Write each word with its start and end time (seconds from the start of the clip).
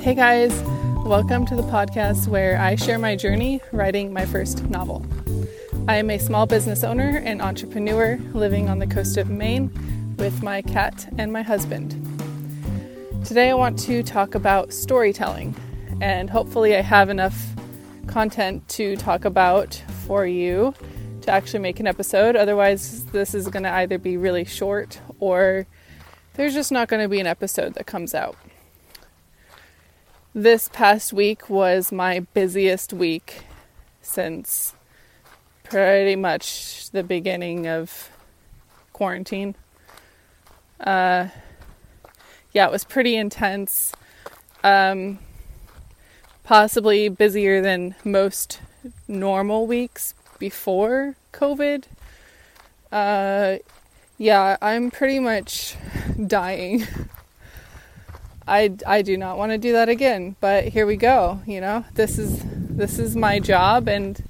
Hey 0.00 0.14
guys, 0.14 0.62
welcome 1.04 1.44
to 1.44 1.54
the 1.54 1.62
podcast 1.62 2.26
where 2.26 2.58
I 2.58 2.74
share 2.74 2.98
my 2.98 3.16
journey 3.16 3.60
writing 3.70 4.14
my 4.14 4.24
first 4.24 4.64
novel. 4.64 5.04
I 5.88 5.96
am 5.96 6.08
a 6.08 6.16
small 6.16 6.46
business 6.46 6.82
owner 6.82 7.18
and 7.22 7.42
entrepreneur 7.42 8.18
living 8.32 8.70
on 8.70 8.78
the 8.78 8.86
coast 8.86 9.18
of 9.18 9.28
Maine 9.28 9.70
with 10.16 10.42
my 10.42 10.62
cat 10.62 11.06
and 11.18 11.30
my 11.30 11.42
husband. 11.42 11.90
Today 13.26 13.50
I 13.50 13.54
want 13.54 13.78
to 13.80 14.02
talk 14.02 14.34
about 14.34 14.72
storytelling, 14.72 15.54
and 16.00 16.30
hopefully, 16.30 16.74
I 16.74 16.80
have 16.80 17.10
enough 17.10 17.38
content 18.06 18.66
to 18.70 18.96
talk 18.96 19.26
about 19.26 19.74
for 20.06 20.26
you 20.26 20.72
to 21.20 21.30
actually 21.30 21.60
make 21.60 21.78
an 21.78 21.86
episode. 21.86 22.36
Otherwise, 22.36 23.04
this 23.06 23.34
is 23.34 23.48
going 23.48 23.64
to 23.64 23.72
either 23.72 23.98
be 23.98 24.16
really 24.16 24.46
short 24.46 24.98
or 25.18 25.66
there's 26.34 26.54
just 26.54 26.72
not 26.72 26.88
going 26.88 27.02
to 27.02 27.08
be 27.08 27.20
an 27.20 27.26
episode 27.26 27.74
that 27.74 27.84
comes 27.84 28.14
out. 28.14 28.34
This 30.34 30.70
past 30.72 31.12
week 31.12 31.50
was 31.50 31.90
my 31.90 32.20
busiest 32.20 32.92
week 32.92 33.42
since 34.00 34.74
pretty 35.64 36.14
much 36.14 36.88
the 36.90 37.02
beginning 37.02 37.66
of 37.66 38.10
quarantine. 38.92 39.56
Uh, 40.78 41.30
yeah, 42.52 42.64
it 42.64 42.70
was 42.70 42.84
pretty 42.84 43.16
intense. 43.16 43.92
Um, 44.62 45.18
possibly 46.44 47.08
busier 47.08 47.60
than 47.60 47.96
most 48.04 48.60
normal 49.08 49.66
weeks 49.66 50.14
before 50.38 51.16
COVID. 51.32 51.86
Uh, 52.92 53.56
yeah, 54.16 54.56
I'm 54.62 54.92
pretty 54.92 55.18
much 55.18 55.74
dying. 56.24 56.86
I, 58.50 58.72
I 58.84 59.02
do 59.02 59.16
not 59.16 59.38
want 59.38 59.52
to 59.52 59.58
do 59.58 59.70
that 59.74 59.88
again, 59.88 60.34
but 60.40 60.64
here 60.64 60.84
we 60.84 60.96
go. 60.96 61.40
You 61.46 61.60
know, 61.60 61.84
this 61.94 62.18
is 62.18 62.42
this 62.44 62.98
is 62.98 63.14
my 63.14 63.38
job, 63.38 63.86
and 63.88 64.20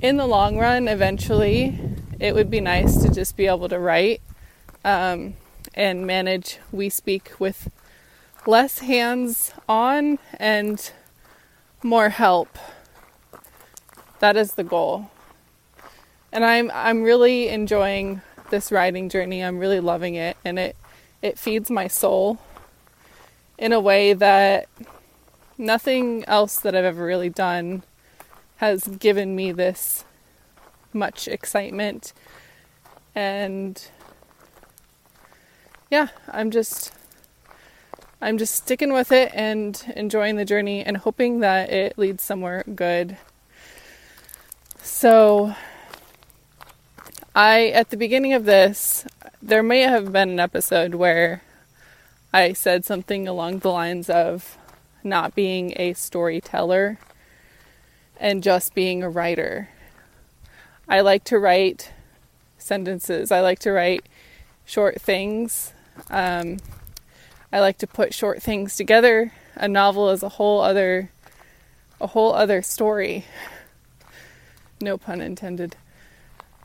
in 0.00 0.16
the 0.16 0.26
long 0.26 0.56
run, 0.56 0.88
eventually, 0.88 1.78
it 2.18 2.34
would 2.34 2.50
be 2.50 2.60
nice 2.62 3.02
to 3.02 3.12
just 3.12 3.36
be 3.36 3.46
able 3.46 3.68
to 3.68 3.78
write 3.78 4.22
um, 4.82 5.34
and 5.74 6.06
manage 6.06 6.58
We 6.72 6.88
Speak 6.88 7.32
with 7.38 7.70
less 8.46 8.78
hands 8.78 9.52
on 9.68 10.18
and 10.38 10.90
more 11.82 12.08
help. 12.08 12.58
That 14.20 14.38
is 14.38 14.54
the 14.54 14.64
goal. 14.64 15.10
And 16.32 16.46
I'm 16.46 16.70
I'm 16.72 17.02
really 17.02 17.48
enjoying 17.48 18.22
this 18.48 18.72
writing 18.72 19.10
journey. 19.10 19.44
I'm 19.44 19.58
really 19.58 19.80
loving 19.80 20.14
it 20.14 20.38
and 20.46 20.58
it 20.58 20.76
it 21.20 21.38
feeds 21.38 21.70
my 21.70 21.88
soul 21.88 22.38
in 23.58 23.72
a 23.72 23.80
way 23.80 24.12
that 24.12 24.68
nothing 25.58 26.24
else 26.26 26.58
that 26.58 26.74
I've 26.74 26.84
ever 26.84 27.04
really 27.04 27.28
done 27.28 27.82
has 28.56 28.84
given 28.84 29.34
me 29.34 29.52
this 29.52 30.04
much 30.92 31.26
excitement 31.28 32.12
and 33.14 33.88
yeah, 35.90 36.08
I'm 36.28 36.50
just 36.50 36.92
I'm 38.20 38.38
just 38.38 38.54
sticking 38.54 38.92
with 38.92 39.12
it 39.12 39.30
and 39.34 39.92
enjoying 39.96 40.36
the 40.36 40.44
journey 40.44 40.82
and 40.82 40.96
hoping 40.96 41.40
that 41.40 41.70
it 41.70 41.98
leads 41.98 42.22
somewhere 42.22 42.64
good. 42.74 43.18
So 44.80 45.54
I 47.34 47.66
at 47.68 47.90
the 47.90 47.96
beginning 47.96 48.32
of 48.32 48.44
this, 48.44 49.04
there 49.42 49.62
may 49.62 49.80
have 49.80 50.12
been 50.12 50.30
an 50.30 50.40
episode 50.40 50.94
where 50.94 51.42
I 52.32 52.54
said 52.54 52.84
something 52.84 53.28
along 53.28 53.58
the 53.58 53.70
lines 53.70 54.08
of 54.08 54.56
not 55.04 55.34
being 55.34 55.74
a 55.76 55.92
storyteller 55.92 56.98
and 58.18 58.42
just 58.42 58.74
being 58.74 59.02
a 59.02 59.10
writer. 59.10 59.68
I 60.88 61.00
like 61.00 61.24
to 61.24 61.38
write 61.38 61.92
sentences. 62.56 63.30
I 63.30 63.40
like 63.40 63.58
to 63.60 63.72
write 63.72 64.06
short 64.64 65.00
things. 65.00 65.74
Um, 66.08 66.58
I 67.52 67.60
like 67.60 67.78
to 67.78 67.86
put 67.86 68.14
short 68.14 68.42
things 68.42 68.76
together. 68.76 69.32
A 69.56 69.68
novel 69.68 70.08
is 70.10 70.22
a 70.22 70.30
whole 70.30 70.62
other 70.62 71.10
a 72.00 72.06
whole 72.08 72.32
other 72.32 72.62
story. 72.62 73.26
No 74.80 74.96
pun 74.96 75.20
intended. 75.20 75.76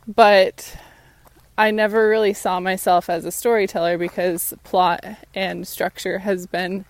But 0.07 0.77
I 1.59 1.71
never 1.71 2.07
really 2.07 2.33
saw 2.33 2.59
myself 2.59 3.09
as 3.09 3.25
a 3.25 3.31
storyteller 3.31 3.97
because 3.97 4.53
plot 4.63 5.03
and 5.33 5.67
structure 5.67 6.19
has 6.19 6.45
been 6.45 6.85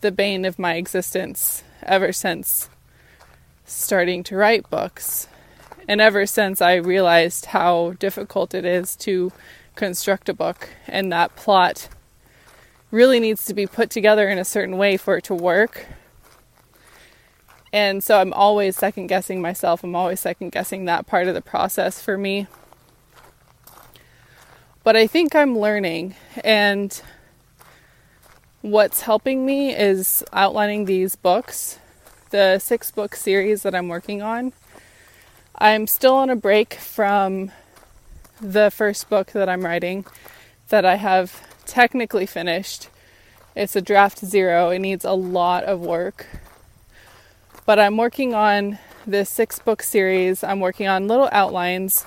the 0.00 0.12
bane 0.12 0.44
of 0.44 0.60
my 0.60 0.74
existence 0.74 1.64
ever 1.82 2.12
since 2.12 2.70
starting 3.64 4.22
to 4.24 4.36
write 4.36 4.70
books. 4.70 5.26
And 5.88 6.00
ever 6.00 6.24
since 6.24 6.60
I 6.60 6.74
realized 6.74 7.46
how 7.46 7.94
difficult 7.98 8.54
it 8.54 8.64
is 8.64 8.94
to 8.96 9.32
construct 9.74 10.28
a 10.28 10.34
book 10.34 10.68
and 10.86 11.12
that 11.12 11.34
plot 11.34 11.88
really 12.92 13.18
needs 13.18 13.44
to 13.46 13.54
be 13.54 13.66
put 13.66 13.90
together 13.90 14.28
in 14.28 14.38
a 14.38 14.44
certain 14.44 14.76
way 14.76 14.96
for 14.96 15.16
it 15.16 15.24
to 15.24 15.34
work. 15.34 15.86
And 17.72 18.04
so 18.04 18.20
I'm 18.20 18.32
always 18.32 18.76
second 18.76 19.08
guessing 19.08 19.42
myself. 19.42 19.82
I'm 19.82 19.96
always 19.96 20.20
second 20.20 20.52
guessing 20.52 20.84
that 20.84 21.08
part 21.08 21.26
of 21.26 21.34
the 21.34 21.42
process 21.42 22.00
for 22.00 22.16
me. 22.16 22.46
But 24.86 24.94
I 24.94 25.08
think 25.08 25.34
I'm 25.34 25.58
learning, 25.58 26.14
and 26.44 27.02
what's 28.60 29.00
helping 29.00 29.44
me 29.44 29.74
is 29.74 30.22
outlining 30.32 30.84
these 30.84 31.16
books, 31.16 31.80
the 32.30 32.60
six 32.60 32.92
book 32.92 33.16
series 33.16 33.64
that 33.64 33.74
I'm 33.74 33.88
working 33.88 34.22
on. 34.22 34.52
I'm 35.58 35.88
still 35.88 36.14
on 36.14 36.30
a 36.30 36.36
break 36.36 36.74
from 36.74 37.50
the 38.40 38.70
first 38.70 39.10
book 39.10 39.32
that 39.32 39.48
I'm 39.48 39.64
writing 39.64 40.06
that 40.68 40.84
I 40.84 40.94
have 40.94 41.42
technically 41.66 42.24
finished. 42.24 42.88
It's 43.56 43.74
a 43.74 43.82
draft 43.82 44.24
zero, 44.24 44.70
it 44.70 44.78
needs 44.78 45.04
a 45.04 45.14
lot 45.14 45.64
of 45.64 45.80
work. 45.80 46.28
But 47.64 47.80
I'm 47.80 47.96
working 47.96 48.34
on 48.34 48.78
this 49.04 49.30
six 49.30 49.58
book 49.58 49.82
series, 49.82 50.44
I'm 50.44 50.60
working 50.60 50.86
on 50.86 51.08
little 51.08 51.28
outlines. 51.32 52.06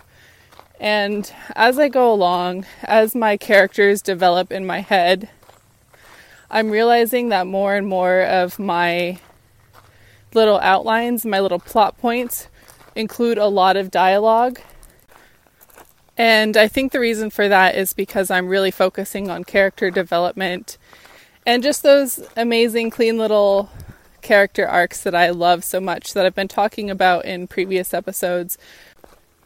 And 0.79 1.31
as 1.55 1.77
I 1.77 1.89
go 1.89 2.11
along, 2.11 2.65
as 2.83 3.13
my 3.13 3.35
characters 3.35 4.01
develop 4.01 4.51
in 4.51 4.65
my 4.65 4.79
head, 4.79 5.29
I'm 6.49 6.71
realizing 6.71 7.29
that 7.29 7.47
more 7.47 7.75
and 7.75 7.85
more 7.85 8.21
of 8.21 8.57
my 8.57 9.19
little 10.33 10.59
outlines, 10.59 11.25
my 11.25 11.39
little 11.39 11.59
plot 11.59 11.97
points, 11.97 12.47
include 12.95 13.37
a 13.37 13.47
lot 13.47 13.75
of 13.75 13.91
dialogue. 13.91 14.59
And 16.17 16.55
I 16.57 16.67
think 16.67 16.91
the 16.91 16.99
reason 16.99 17.29
for 17.29 17.47
that 17.47 17.75
is 17.75 17.93
because 17.93 18.31
I'm 18.31 18.47
really 18.47 18.71
focusing 18.71 19.29
on 19.29 19.43
character 19.43 19.89
development 19.91 20.77
and 21.45 21.63
just 21.63 21.83
those 21.83 22.19
amazing, 22.35 22.89
clean 22.89 23.17
little 23.17 23.69
character 24.21 24.67
arcs 24.67 25.01
that 25.03 25.15
I 25.15 25.29
love 25.29 25.63
so 25.63 25.79
much 25.79 26.13
that 26.13 26.25
I've 26.25 26.35
been 26.35 26.47
talking 26.47 26.89
about 26.89 27.25
in 27.25 27.47
previous 27.47 27.93
episodes 27.93 28.57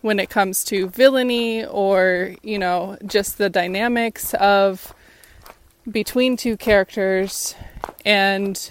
when 0.04 0.20
it 0.20 0.30
comes 0.30 0.66
to 0.66 0.90
villainy 0.90 1.66
or, 1.66 2.36
you 2.44 2.60
know, 2.60 2.98
just 3.06 3.38
the 3.38 3.50
dynamics 3.50 4.34
of 4.34 4.94
between 5.90 6.36
two 6.36 6.58
characters 6.58 7.56
and 8.06 8.70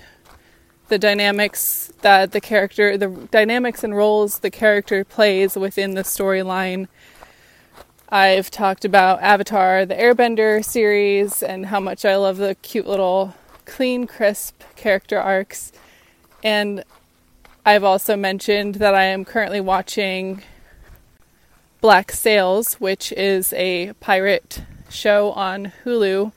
the 0.88 0.98
dynamics 0.98 1.90
that 2.02 2.32
the 2.32 2.40
character, 2.40 2.98
the 2.98 3.08
dynamics 3.30 3.82
and 3.82 3.96
roles 3.96 4.40
the 4.40 4.50
character 4.50 5.04
plays 5.04 5.56
within 5.56 5.94
the 5.94 6.02
storyline 6.02 6.86
I've 8.10 8.50
talked 8.50 8.84
about 8.84 9.22
Avatar, 9.22 9.86
the 9.86 9.94
Airbender 9.94 10.62
series, 10.62 11.42
and 11.42 11.64
how 11.64 11.80
much 11.80 12.04
I 12.04 12.16
love 12.16 12.36
the 12.36 12.54
cute 12.56 12.86
little 12.86 13.34
clean, 13.64 14.06
crisp 14.06 14.62
character 14.76 15.18
arcs. 15.18 15.72
And 16.44 16.84
I've 17.64 17.84
also 17.84 18.14
mentioned 18.14 18.74
that 18.74 18.94
I 18.94 19.04
am 19.04 19.24
currently 19.24 19.62
watching 19.62 20.42
Black 21.82 22.12
Sails, 22.12 22.74
which 22.74 23.10
is 23.10 23.52
a 23.54 23.92
pirate 23.94 24.62
show 24.88 25.32
on 25.32 25.72
Hulu. 25.84 26.30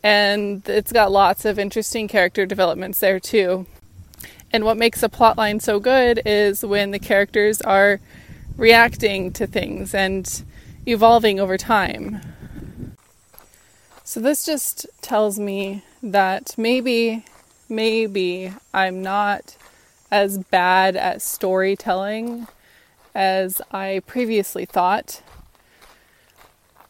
And 0.00 0.62
it's 0.68 0.92
got 0.92 1.10
lots 1.10 1.44
of 1.44 1.58
interesting 1.58 2.06
character 2.06 2.46
developments 2.46 3.00
there 3.00 3.18
too. 3.18 3.66
And 4.52 4.64
what 4.64 4.76
makes 4.76 5.02
a 5.02 5.08
plotline 5.08 5.60
so 5.60 5.80
good 5.80 6.22
is 6.24 6.64
when 6.64 6.92
the 6.92 7.00
characters 7.00 7.60
are 7.62 7.98
reacting 8.56 9.32
to 9.32 9.48
things 9.48 9.92
and 9.92 10.44
evolving 10.86 11.40
over 11.40 11.58
time. 11.58 12.20
So, 14.04 14.20
this 14.20 14.46
just 14.46 14.86
tells 15.02 15.36
me 15.40 15.82
that 16.00 16.54
maybe, 16.56 17.24
maybe 17.68 18.52
I'm 18.72 19.02
not 19.02 19.56
as 20.12 20.38
bad 20.38 20.94
at 20.94 21.22
storytelling 21.22 22.46
as 23.14 23.62
I 23.70 24.02
previously 24.06 24.64
thought. 24.64 25.22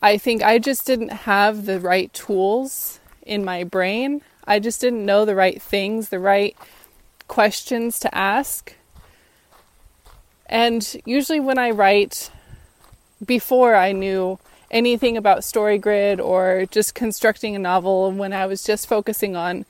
I 0.00 0.19
think 0.19 0.43
I 0.43 0.59
just 0.59 0.87
didn't 0.87 1.11
have 1.11 1.67
the 1.67 1.81
right 1.81 2.12
tools 2.12 3.00
in 3.23 3.44
my 3.44 3.65
brain. 3.65 4.23
I 4.47 4.59
just 4.59 4.81
didn't 4.81 5.06
know 5.06 5.25
the 5.25 5.35
right 5.35 5.61
things, 5.61 6.11
the 6.11 6.19
right 6.19 6.56
questions 7.29 7.99
to 8.00 8.15
ask. 8.15 8.75
And 10.47 10.97
usually, 11.06 11.41
when 11.41 11.59
I 11.59 11.71
write, 11.71 12.31
before 13.25 13.75
I 13.75 13.93
knew 13.93 14.38
anything 14.71 15.17
about 15.17 15.38
StoryGrid 15.38 16.23
or 16.23 16.67
just 16.71 16.94
constructing 16.94 17.56
a 17.56 17.59
novel, 17.59 18.12
when 18.12 18.32
I 18.32 18.44
was 18.47 18.62
just 18.62 18.87
focusing 18.87 19.37
on 19.37 19.65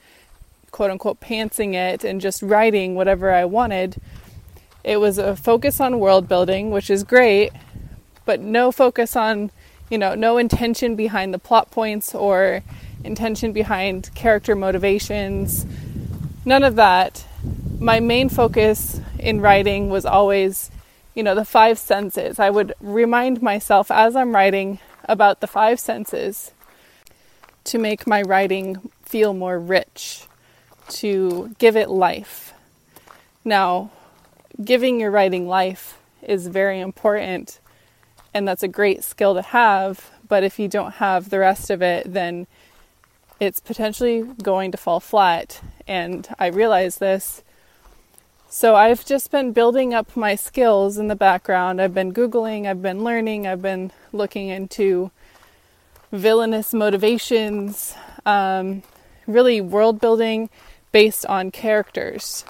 quote 0.72 0.90
unquote 0.90 1.20
pantsing 1.20 1.74
it 1.74 2.02
and 2.02 2.20
just 2.20 2.42
writing 2.42 2.96
whatever 2.96 3.30
I 3.30 3.44
wanted, 3.44 4.00
it 4.84 4.98
was 4.98 5.16
a 5.16 5.34
focus 5.34 5.80
on 5.80 5.98
world 5.98 6.28
building, 6.28 6.70
which 6.70 6.90
is 6.90 7.02
great, 7.02 7.50
but 8.26 8.38
no 8.40 8.70
focus 8.70 9.16
on, 9.16 9.50
you 9.90 9.96
know, 9.96 10.14
no 10.14 10.36
intention 10.36 10.94
behind 10.94 11.32
the 11.32 11.38
plot 11.38 11.70
points 11.70 12.14
or 12.14 12.62
intention 13.02 13.52
behind 13.52 14.14
character 14.14 14.54
motivations. 14.54 15.64
None 16.44 16.62
of 16.62 16.76
that. 16.76 17.24
My 17.78 17.98
main 17.98 18.28
focus 18.28 19.00
in 19.18 19.40
writing 19.40 19.88
was 19.88 20.04
always, 20.04 20.70
you 21.14 21.22
know, 21.22 21.34
the 21.34 21.44
five 21.44 21.78
senses. 21.78 22.38
I 22.38 22.50
would 22.50 22.74
remind 22.80 23.42
myself 23.42 23.90
as 23.90 24.14
I'm 24.14 24.34
writing 24.34 24.78
about 25.06 25.40
the 25.40 25.46
five 25.46 25.80
senses 25.80 26.52
to 27.64 27.78
make 27.78 28.06
my 28.06 28.20
writing 28.20 28.90
feel 29.02 29.32
more 29.32 29.58
rich, 29.58 30.26
to 30.88 31.54
give 31.58 31.76
it 31.76 31.88
life. 31.88 32.52
Now, 33.44 33.90
giving 34.62 35.00
your 35.00 35.10
writing 35.10 35.48
life 35.48 35.98
is 36.22 36.46
very 36.46 36.80
important 36.80 37.60
and 38.34 38.48
that's 38.48 38.64
a 38.64 38.68
great 38.68 39.04
skill 39.04 39.34
to 39.34 39.42
have, 39.42 40.10
but 40.28 40.42
if 40.42 40.58
you 40.58 40.66
don't 40.66 40.94
have 40.94 41.30
the 41.30 41.38
rest 41.38 41.70
of 41.70 41.80
it, 41.80 42.12
then 42.12 42.48
it's 43.38 43.60
potentially 43.60 44.22
going 44.42 44.72
to 44.72 44.76
fall 44.76 44.98
flat. 44.98 45.60
And 45.86 46.28
I 46.38 46.46
realize 46.48 46.98
this. 46.98 47.44
So 48.48 48.74
I've 48.74 49.04
just 49.04 49.30
been 49.30 49.52
building 49.52 49.94
up 49.94 50.16
my 50.16 50.34
skills 50.34 50.98
in 50.98 51.06
the 51.06 51.16
background. 51.16 51.80
I've 51.80 51.94
been 51.94 52.12
Googling, 52.12 52.66
I've 52.66 52.82
been 52.82 53.04
learning, 53.04 53.46
I've 53.46 53.62
been 53.62 53.92
looking 54.12 54.48
into 54.48 55.12
villainous 56.10 56.74
motivations, 56.74 57.94
um, 58.26 58.82
really 59.26 59.60
world 59.60 60.00
building 60.00 60.50
based 60.92 61.24
on 61.26 61.50
characters 61.50 62.44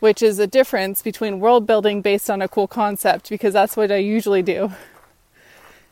which 0.00 0.22
is 0.22 0.38
a 0.38 0.46
difference 0.46 1.02
between 1.02 1.40
world 1.40 1.66
building 1.66 2.02
based 2.02 2.28
on 2.28 2.42
a 2.42 2.48
cool 2.48 2.68
concept 2.68 3.28
because 3.28 3.52
that's 3.52 3.76
what 3.76 3.90
I 3.90 3.96
usually 3.96 4.42
do. 4.42 4.72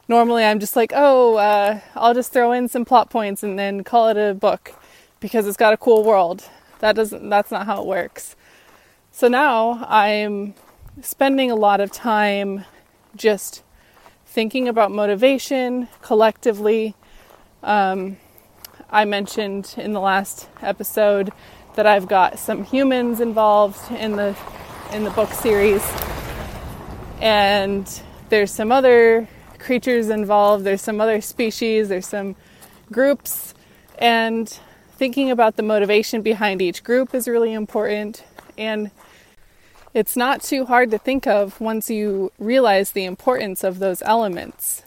Normally, 0.07 0.45
I'm 0.45 0.61
just 0.61 0.77
like, 0.77 0.93
oh, 0.95 1.37
uh, 1.37 1.81
I'll 1.95 2.13
just 2.13 2.33
throw 2.33 2.53
in 2.53 2.69
some 2.69 2.85
plot 2.85 3.09
points 3.09 3.43
and 3.43 3.59
then 3.59 3.83
call 3.85 4.09
it 4.09 4.19
a 4.19 4.35
book 4.35 4.75
because 5.19 5.47
it's 5.47 5.57
got 5.57 5.73
a 5.73 5.79
cool 5.79 6.05
world. 6.05 6.45
That 6.81 6.95
doesn't. 6.95 7.31
That's 7.31 7.51
not 7.51 7.65
how 7.65 7.81
it 7.81 7.87
works. 7.87 8.37
So 9.11 9.29
now 9.29 9.85
I'm 9.89 10.55
spending 11.01 11.51
a 11.51 11.55
lot 11.55 11.81
of 11.81 11.91
time 11.91 12.65
just 13.17 13.63
thinking 14.27 14.69
about 14.69 14.91
motivation 14.91 15.89
collectively. 16.03 16.95
Um, 17.63 18.19
I 18.91 19.07
mentioned 19.07 19.75
in 19.79 19.93
the 19.93 20.01
last 20.01 20.49
episode 20.61 21.33
that 21.75 21.87
I've 21.87 22.09
got 22.09 22.39
some 22.39 22.65
humans 22.65 23.21
involved 23.21 23.91
in 23.93 24.17
the 24.17 24.37
in 24.93 25.05
the 25.05 25.11
book 25.11 25.31
series, 25.31 25.83
and 27.21 27.89
there's 28.29 28.53
some 28.53 28.71
other 28.71 29.29
creatures 29.59 30.09
involved. 30.09 30.65
There's 30.65 30.83
some 30.83 31.01
other 31.01 31.21
species. 31.21 31.89
There's 31.89 32.07
some 32.07 32.37
groups, 32.93 33.55
and 33.99 34.49
thinking 34.97 35.31
about 35.31 35.57
the 35.57 35.63
motivation 35.63 36.23
behind 36.23 36.63
each 36.63 36.85
group 36.85 37.15
is 37.15 37.27
really 37.27 37.53
important. 37.53 38.25
And 38.57 38.91
it's 39.93 40.17
not 40.17 40.43
too 40.43 40.67
hard 40.67 40.91
to 40.93 40.99
think 40.99 41.27
of 41.27 41.61
once 41.61 41.91
you 41.91 42.33
realize 42.39 42.93
the 42.93 43.05
importance 43.05 43.65
of 43.65 43.79
those 43.79 44.03
elements. 44.03 44.83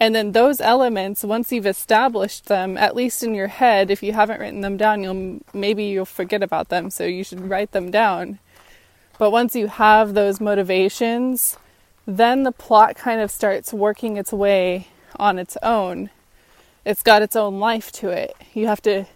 And 0.00 0.14
then 0.14 0.32
those 0.32 0.60
elements, 0.60 1.24
once 1.24 1.50
you've 1.50 1.66
established 1.66 2.46
them, 2.46 2.76
at 2.76 2.94
least 2.94 3.22
in 3.22 3.34
your 3.34 3.48
head, 3.48 3.90
if 3.90 4.02
you 4.02 4.12
haven't 4.12 4.40
written 4.40 4.60
them 4.60 4.76
down, 4.76 5.02
you'll 5.02 5.40
maybe 5.52 5.84
you'll 5.84 6.04
forget 6.04 6.42
about 6.42 6.68
them, 6.68 6.90
so 6.90 7.04
you 7.04 7.24
should 7.24 7.48
write 7.50 7.72
them 7.72 7.90
down. 7.90 8.38
But 9.18 9.32
once 9.32 9.56
you 9.56 9.66
have 9.66 10.14
those 10.14 10.40
motivations, 10.40 11.56
then 12.06 12.44
the 12.44 12.52
plot 12.52 12.94
kind 12.94 13.20
of 13.20 13.30
starts 13.32 13.72
working 13.72 14.16
its 14.16 14.32
way 14.32 14.86
on 15.16 15.38
its 15.38 15.56
own. 15.64 16.10
It's 16.84 17.02
got 17.02 17.22
its 17.22 17.34
own 17.34 17.58
life 17.58 17.90
to 17.92 18.10
it. 18.10 18.36
You 18.54 18.68
have 18.68 18.80
to 18.82 19.06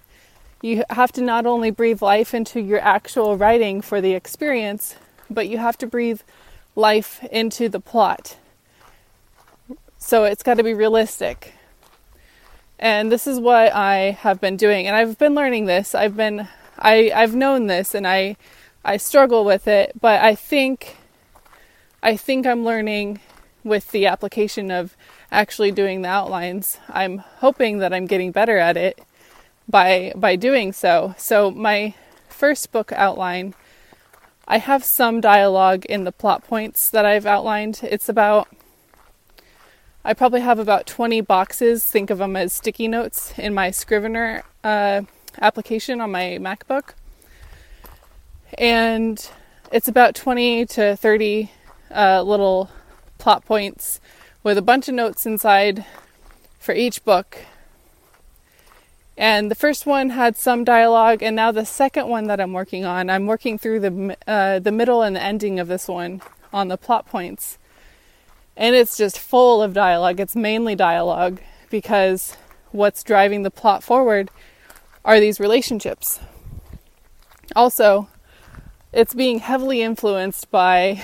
you 0.61 0.85
have 0.91 1.13
to 1.13 1.23
not 1.23 1.47
only 1.47 1.71
breathe 1.71 2.03
life 2.03 2.35
into 2.35 2.61
your 2.61 2.81
actual 2.81 3.37
writing 3.37 3.83
for 3.83 4.01
the 4.01 4.15
experience, 4.15 4.97
but 5.31 5.49
you 5.49 5.59
have 5.59 5.79
to 5.79 5.87
breathe 5.87 6.21
life 6.75 7.23
into 7.31 7.69
the 7.69 7.81
plot 7.81 8.37
so 10.03 10.25
it's 10.25 10.43
got 10.43 10.55
to 10.55 10.65
be 10.65 10.75
realistic. 10.75 11.55
And 12.79 13.13
this 13.13 13.29
is 13.29 13.39
what 13.39 13.73
I 13.73 14.11
have 14.11 14.41
been 14.41 14.57
doing 14.57 14.89
and 14.89 14.97
I've 14.97 15.17
been 15.17 15.35
learning 15.35 15.67
this. 15.67 15.95
I've 15.95 16.17
been 16.17 16.49
I 16.79 17.13
I've 17.15 17.37
known 17.37 17.69
this 17.69 17.95
and 17.95 18.07
I 18.07 18.37
I 18.85 18.97
struggle 18.97 19.45
with 19.45 19.69
it, 19.69 19.93
but 20.01 20.21
I 20.21 20.35
think 20.35 20.97
I 22.03 22.17
think 22.17 22.47
I'm 22.47 22.65
learning 22.65 23.21
with 23.63 23.93
the 23.93 24.07
application 24.07 24.73
of 24.73 24.97
actually 25.31 25.71
doing 25.71 26.03
the 26.03 26.09
outlines. 26.09 26.79
I'm 26.89 27.19
hoping 27.19 27.79
that 27.79 27.95
I'm 27.95 28.07
getting 28.07 28.33
better 28.33 28.59
at 28.59 28.77
it 28.77 29.01
by 29.69 30.13
by 30.17 30.35
doing 30.35 30.73
so. 30.73 31.15
So 31.17 31.53
my 31.53 31.95
first 32.29 32.73
book 32.73 32.91
outline 32.91 33.55
I 34.49 34.59
have 34.59 34.83
some 34.83 35.21
dialogue 35.21 35.85
in 35.85 36.03
the 36.03 36.11
plot 36.11 36.43
points 36.45 36.91
that 36.91 37.07
I've 37.07 37.25
outlined. 37.25 37.81
It's 37.85 38.09
about 38.09 38.49
I 40.05 40.15
probably 40.15 40.41
have 40.41 40.59
about 40.59 40.87
20 40.87 41.21
boxes, 41.21 41.85
think 41.85 42.11
of 42.11 42.19
them 42.19 42.35
as 42.35 42.53
sticky 42.53 42.89
notes, 42.89 43.33
in 43.39 43.55
my 43.55 43.71
Scrivener 43.71 44.43
uh, 44.65 45.03
application 45.41 46.01
on 46.01 46.11
my 46.11 46.39
MacBook. 46.41 46.95
And 48.59 49.31
it's 49.71 49.87
about 49.87 50.17
20 50.17 50.67
to 50.67 50.97
30 50.97 51.53
uh, 51.95 52.23
little 52.23 52.69
plot 53.19 53.45
points 53.45 54.01
with 54.43 54.59
a 54.59 54.63
bunch 54.63 54.89
of 54.89 54.95
notes 54.95 55.25
inside 55.25 55.87
for 56.59 56.75
each 56.75 57.05
book. 57.05 57.39
And 59.17 59.53
the 59.53 59.55
first 59.55 59.87
one 59.87 60.11
had 60.11 60.37
some 60.37 60.65
dialogue, 60.65 61.23
and 61.23 61.37
now 61.37 61.53
the 61.53 61.65
second 61.65 62.09
one 62.09 62.27
that 62.27 62.41
I'm 62.41 62.53
working 62.53 62.85
on, 62.85 63.09
I'm 63.09 63.27
working 63.27 63.57
through 63.57 63.79
the 63.81 64.17
uh, 64.27 64.59
the 64.59 64.73
middle 64.73 65.03
and 65.03 65.15
the 65.15 65.23
ending 65.23 65.61
of 65.61 65.69
this 65.69 65.87
one 65.87 66.23
on 66.53 66.69
the 66.69 66.79
plot 66.79 67.07
points 67.07 67.59
and 68.57 68.75
it's 68.75 68.97
just 68.97 69.19
full 69.19 69.63
of 69.63 69.73
dialogue. 69.73 70.21
It's 70.21 70.37
mainly 70.37 70.75
dialogue 70.75 71.41
because 71.71 72.37
what's 72.71 73.03
driving 73.03 73.43
the 73.43 73.51
plot 73.51 73.83
forward 73.83 74.31
are 75.05 75.21
these 75.21 75.41
relationships. 75.41 76.21
Also, 77.57 78.09
it's 78.93 79.15
being 79.15 79.39
heavily 79.39 79.83
influenced 79.83 80.51
by 80.51 81.03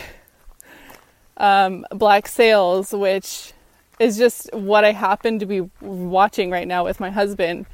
um, 1.36 1.86
Black 1.90 2.28
Sails, 2.28 2.92
which 2.92 3.52
is 3.98 4.16
just 4.16 4.52
what 4.52 4.84
I 4.84 4.92
happen 4.92 5.38
to 5.38 5.46
be 5.46 5.62
watching 5.80 6.50
right 6.50 6.68
now 6.68 6.84
with 6.84 7.00
my 7.00 7.10
husband. 7.10 7.66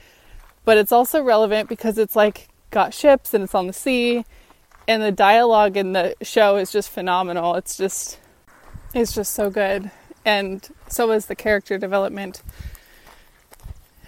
But 0.65 0.79
it's 0.79 0.93
also 0.93 1.23
relevant 1.23 1.69
because 1.69 1.99
it's 1.99 2.17
like 2.17 2.49
got 2.71 2.95
ships 2.95 3.35
and 3.35 3.45
it's 3.45 3.55
on 3.55 3.67
the 3.67 3.73
sea, 3.73 4.25
and 4.89 5.03
the 5.03 5.13
dialogue 5.13 5.77
in 5.77 5.93
the 5.93 6.15
show 6.23 6.57
is 6.57 6.73
just 6.73 6.91
phenomenal. 6.91 7.55
It's 7.55 7.77
just 7.77 8.19
is 8.95 9.13
just 9.13 9.33
so 9.33 9.51
good, 9.51 9.91
and 10.25 10.69
so 10.89 11.11
is 11.11 11.27
the 11.27 11.35
character 11.35 11.79
development. 11.79 12.43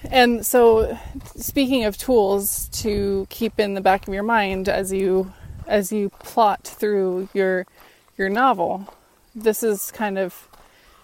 And 0.05 0.47
so, 0.47 0.99
speaking 1.37 1.85
of 1.85 1.99
tools 1.99 2.69
to 2.81 3.27
keep 3.29 3.59
in 3.59 3.75
the 3.75 3.81
back 3.81 4.07
of 4.07 4.15
your 4.15 4.23
mind 4.23 4.69
as 4.69 4.93
you 4.93 5.33
as 5.67 5.91
you 5.91 6.11
plot 6.21 6.63
through 6.63 7.29
your 7.35 7.67
your 8.17 8.29
novel, 8.29 8.95
this 9.35 9.63
is 9.63 9.91
kind 9.91 10.17
of 10.19 10.49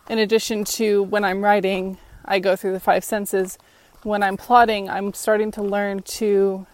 in 0.08 0.18
addition 0.18 0.64
to 0.64 1.02
when 1.04 1.24
I'm 1.24 1.42
writing, 1.42 1.98
I 2.24 2.38
go 2.38 2.54
through 2.56 2.72
the 2.72 2.80
five 2.80 3.04
senses. 3.04 3.58
When 4.02 4.22
I'm 4.22 4.36
plotting, 4.36 4.88
I'm 4.88 5.14
starting 5.14 5.50
to 5.52 5.62
learn 5.62 6.02
to 6.02 6.66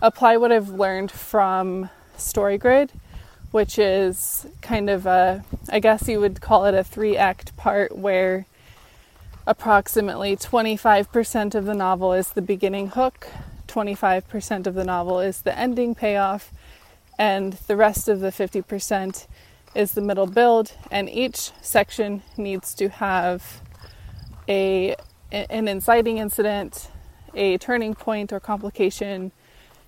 apply 0.00 0.36
what 0.36 0.52
I've 0.52 0.68
learned 0.68 1.10
from 1.10 1.90
StoryGrid 2.16 2.90
which 3.50 3.78
is 3.78 4.46
kind 4.60 4.90
of 4.90 5.06
a, 5.06 5.44
I 5.68 5.80
guess 5.80 6.08
you 6.08 6.20
would 6.20 6.40
call 6.40 6.64
it 6.66 6.74
a 6.74 6.84
three 6.84 7.16
act 7.16 7.56
part 7.56 7.96
where 7.96 8.46
approximately 9.46 10.36
25% 10.36 11.54
of 11.54 11.64
the 11.64 11.74
novel 11.74 12.12
is 12.12 12.28
the 12.28 12.42
beginning 12.42 12.88
hook, 12.88 13.28
25% 13.66 14.66
of 14.66 14.74
the 14.74 14.84
novel 14.84 15.20
is 15.20 15.42
the 15.42 15.58
ending 15.58 15.94
payoff, 15.94 16.52
and 17.18 17.54
the 17.66 17.76
rest 17.76 18.08
of 18.08 18.20
the 18.20 18.28
50% 18.28 19.26
is 19.74 19.92
the 19.92 20.00
middle 20.00 20.26
build. 20.26 20.72
And 20.90 21.08
each 21.08 21.52
section 21.62 22.22
needs 22.36 22.74
to 22.74 22.88
have 22.88 23.62
a 24.48 24.96
an 25.30 25.68
inciting 25.68 26.16
incident, 26.16 26.90
a 27.34 27.58
turning 27.58 27.94
point 27.94 28.32
or 28.32 28.40
complication, 28.40 29.30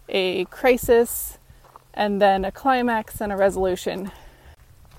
a 0.09 0.45
crisis, 0.47 1.38
and 1.94 2.20
then 2.20 2.44
a 2.44 2.52
climax 2.52 3.20
and 3.20 3.32
a 3.32 3.37
resolution. 3.37 4.11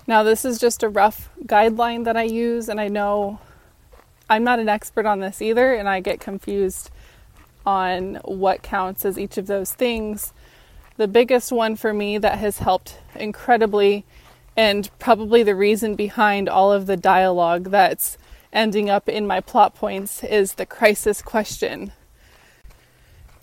Now, 0.08 0.24
this 0.24 0.44
is 0.44 0.60
just 0.60 0.84
a 0.84 0.90
rough 0.90 1.30
guideline 1.46 2.06
that 2.06 2.18
I 2.18 2.24
use, 2.24 2.68
and 2.68 2.80
I 2.80 2.88
know 2.88 3.40
I'm 4.30 4.44
not 4.44 4.60
an 4.60 4.70
expert 4.70 5.06
on 5.06 5.20
this 5.20 5.42
either, 5.42 5.74
and 5.74 5.88
I 5.88 6.00
get 6.00 6.20
confused 6.20 6.90
on 7.66 8.16
what 8.26 8.64
counts 8.64 9.06
as 9.06 9.20
each 9.20 9.38
of 9.38 9.48
those 9.48 9.72
things. 9.72 10.34
The 10.98 11.08
biggest 11.08 11.52
one 11.52 11.76
for 11.76 11.94
me 11.94 12.18
that 12.18 12.40
has 12.40 12.58
helped 12.58 12.98
incredibly, 13.16 14.06
and 14.58 14.90
probably 15.00 15.44
the 15.44 15.56
reason 15.56 15.96
behind 15.96 16.50
all 16.50 16.72
of 16.72 16.88
the 16.88 16.98
dialogue 16.98 17.66
that's 17.66 18.18
ending 18.52 18.90
up 18.90 19.08
in 19.08 19.26
my 19.26 19.40
plot 19.40 19.76
points, 19.76 20.24
is 20.24 20.56
the 20.56 20.66
crisis 20.66 21.22
question. 21.22 21.94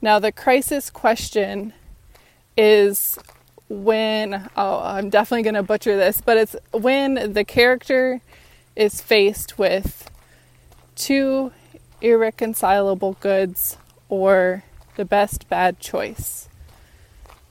Now, 0.03 0.19
the 0.19 0.33
crisis 0.33 0.91
question 0.91 1.73
is 2.57 3.19
when, 3.69 4.49
oh, 4.57 4.81
I'm 4.83 5.11
definitely 5.11 5.43
going 5.43 5.55
to 5.55 5.63
butcher 5.63 5.97
this, 5.97 6.21
but 6.21 6.37
it's 6.37 6.57
when 6.73 7.33
the 7.33 7.45
character 7.45 8.21
is 8.75 9.01
faced 9.01 9.59
with 9.59 10.11
two 10.97 11.53
irreconcilable 12.01 13.17
goods 13.21 13.77
or 14.09 14.65
the 14.97 15.05
best 15.05 15.49
bad 15.49 15.81
choice. 15.81 16.49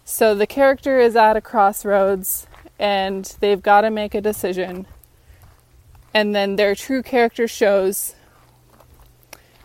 So 0.05 0.33
the 0.33 0.47
character 0.47 0.99
is 0.99 1.15
at 1.15 1.37
a 1.37 1.41
crossroads 1.41 2.47
and 2.79 3.25
they've 3.39 3.61
got 3.61 3.81
to 3.81 3.89
make 3.89 4.15
a 4.15 4.21
decision. 4.21 4.87
And 6.13 6.35
then 6.35 6.55
their 6.55 6.75
true 6.75 7.03
character 7.03 7.47
shows 7.47 8.15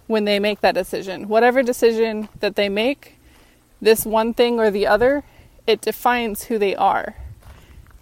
when 0.07 0.25
they 0.25 0.39
make 0.39 0.61
that 0.61 0.75
decision. 0.75 1.29
Whatever 1.29 1.63
decision 1.63 2.29
that 2.41 2.57
they 2.57 2.69
make, 2.69 3.19
this 3.81 4.05
one 4.05 4.35
thing 4.35 4.59
or 4.59 4.71
the 4.71 4.87
other, 4.87 5.25
it 5.67 5.81
defines 5.81 6.45
who 6.45 6.59
they 6.59 6.75
are 6.75 7.17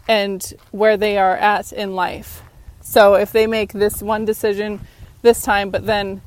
and 0.08 0.54
where 0.70 0.96
they 0.96 1.16
are 1.18 1.36
at 1.36 1.72
in 1.72 1.94
life. 1.94 2.42
So 2.80 3.14
if 3.14 3.30
they 3.30 3.46
make 3.46 3.72
this 3.72 4.02
one 4.02 4.24
decision 4.24 4.80
this 5.22 5.42
time, 5.42 5.70
but 5.70 5.86
then 5.86 6.22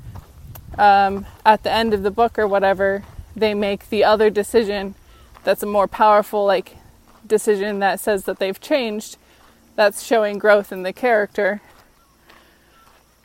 um, 0.77 1.25
at 1.45 1.63
the 1.63 1.71
end 1.71 1.93
of 1.93 2.03
the 2.03 2.11
book 2.11 2.39
or 2.39 2.47
whatever, 2.47 3.03
they 3.35 3.53
make 3.53 3.89
the 3.89 4.03
other 4.03 4.29
decision 4.29 4.95
that's 5.43 5.63
a 5.63 5.65
more 5.65 5.87
powerful, 5.87 6.45
like, 6.45 6.77
decision 7.25 7.79
that 7.79 7.99
says 7.99 8.23
that 8.25 8.39
they've 8.39 8.59
changed, 8.61 9.17
that's 9.75 10.03
showing 10.03 10.37
growth 10.37 10.71
in 10.71 10.83
the 10.83 10.93
character. 10.93 11.61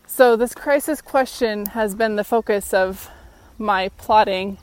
So, 0.07 0.35
this 0.35 0.55
crisis 0.55 1.01
question 1.01 1.67
has 1.67 1.95
been 1.95 2.17
the 2.17 2.25
focus 2.25 2.75
of 2.75 3.11
my 3.59 3.91
plotting 3.91 4.59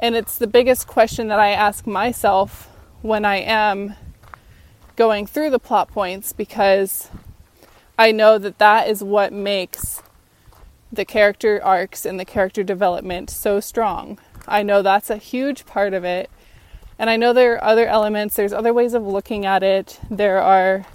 and 0.00 0.14
it's 0.14 0.38
the 0.38 0.46
biggest 0.46 0.86
question 0.86 1.28
that 1.28 1.40
I 1.40 1.50
ask 1.50 1.86
myself 1.86 2.70
when 3.02 3.24
I 3.24 3.36
am 3.36 3.94
going 4.96 5.26
through 5.26 5.50
the 5.50 5.58
plot 5.58 5.88
points 5.88 6.32
because 6.32 7.08
I 7.98 8.12
know 8.12 8.38
that 8.38 8.58
that 8.58 8.88
is 8.88 9.02
what 9.02 9.32
makes 9.32 10.02
the 10.92 11.04
character 11.04 11.60
arcs 11.62 12.06
and 12.06 12.18
the 12.18 12.24
character 12.24 12.62
development 12.62 13.30
so 13.30 13.60
strong. 13.60 14.18
I 14.46 14.62
know 14.62 14.82
that's 14.82 15.10
a 15.10 15.16
huge 15.16 15.66
part 15.66 15.94
of 15.94 16.04
it. 16.04 16.30
And 16.98 17.10
I 17.10 17.16
know 17.16 17.32
there 17.32 17.54
are 17.54 17.64
other 17.64 17.86
elements, 17.86 18.34
there's 18.34 18.52
other 18.52 18.74
ways 18.74 18.94
of 18.94 19.06
looking 19.06 19.46
at 19.46 19.62
it, 19.62 20.00
there 20.10 20.42
are 20.42 20.86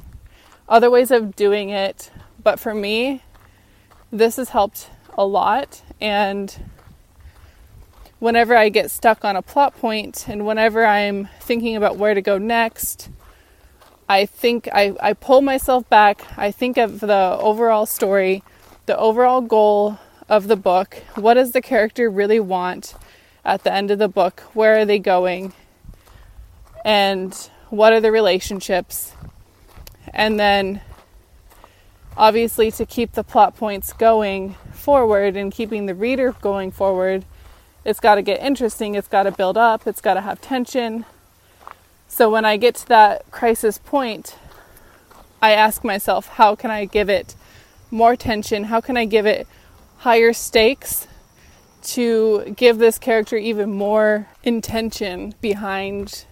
other 0.68 0.90
ways 0.90 1.12
of 1.12 1.36
doing 1.36 1.70
it. 1.70 2.12
But 2.42 2.60
for 2.60 2.74
me, 2.74 3.22
this 4.12 4.36
has 4.36 4.50
helped 4.50 4.90
a 5.18 5.26
lot. 5.26 5.82
And 6.02 6.54
whenever 8.24 8.56
I 8.56 8.70
get 8.70 8.90
stuck 8.90 9.26
on 9.26 9.36
a 9.36 9.42
plot 9.42 9.78
point 9.78 10.30
and 10.30 10.46
whenever 10.46 10.86
I'm 10.86 11.28
thinking 11.42 11.76
about 11.76 11.98
where 11.98 12.14
to 12.14 12.22
go 12.22 12.38
next, 12.38 13.10
I 14.08 14.26
think 14.26 14.70
I, 14.72 14.96
I 15.02 15.12
pull 15.12 15.42
myself 15.42 15.90
back. 15.90 16.24
I 16.38 16.50
think 16.50 16.78
of 16.78 17.02
the 17.02 17.38
overall 17.42 17.86
story, 17.86 18.42
the 18.86 18.98
overall 18.98 19.42
goal 19.42 20.00
of 20.30 20.48
the 20.48 20.56
book. 20.56 21.04
What 21.16 21.34
does 21.34 21.52
the 21.52 21.62
character 21.62 22.10
really 22.10 22.40
want 22.40 22.96
at 23.44 23.66
the 23.66 23.74
end 23.74 23.92
of 23.92 24.00
the 24.00 24.08
book? 24.08 24.40
Where 24.54 24.78
are 24.78 24.86
they 24.86 25.00
going? 25.00 25.52
And 26.86 27.34
what 27.72 27.92
are 27.92 28.00
the 28.00 28.12
relationships? 28.14 29.12
And 30.14 30.40
then, 30.40 30.80
obviously, 32.16 32.72
to 32.72 32.86
keep 32.86 33.12
the 33.12 33.24
plot 33.26 33.58
points 33.58 33.92
going 33.92 34.56
forward 34.72 35.36
and 35.36 35.52
keeping 35.52 35.88
the 35.88 35.96
reader 35.96 36.32
going 36.40 36.72
forward, 36.72 37.26
it's 37.86 38.00
got 38.00 38.16
to 38.16 38.22
get 38.22 38.42
interesting, 38.42 38.96
it's 38.96 39.08
got 39.08 39.24
to 39.24 39.32
build 39.32 39.58
up, 39.58 39.86
it's 39.88 40.02
got 40.02 40.14
to 40.16 40.22
have 40.22 40.42
tension. 40.42 41.06
So 42.08 42.30
when 42.30 42.46
I 42.46 42.58
get 42.58 42.76
to 42.76 42.88
that 42.90 43.30
crisis 43.32 43.78
point, 43.78 44.38
I 45.42 45.52
ask 45.52 45.84
myself, 45.84 46.28
how 46.28 46.56
can 46.56 46.72
I 46.72 46.86
give 46.86 47.10
it 47.10 47.36
more 47.92 48.16
tension? 48.16 48.66
How 48.66 48.80
can 48.82 48.96
I 48.96 49.06
give 49.06 49.26
it 49.26 49.48
higher 49.98 50.32
stakes 50.34 51.08
to 51.84 52.54
give 52.56 52.78
this 52.78 52.98
character 52.98 53.36
even 53.36 53.72
more 53.72 54.28
intention 54.44 55.34
behind 55.42 56.26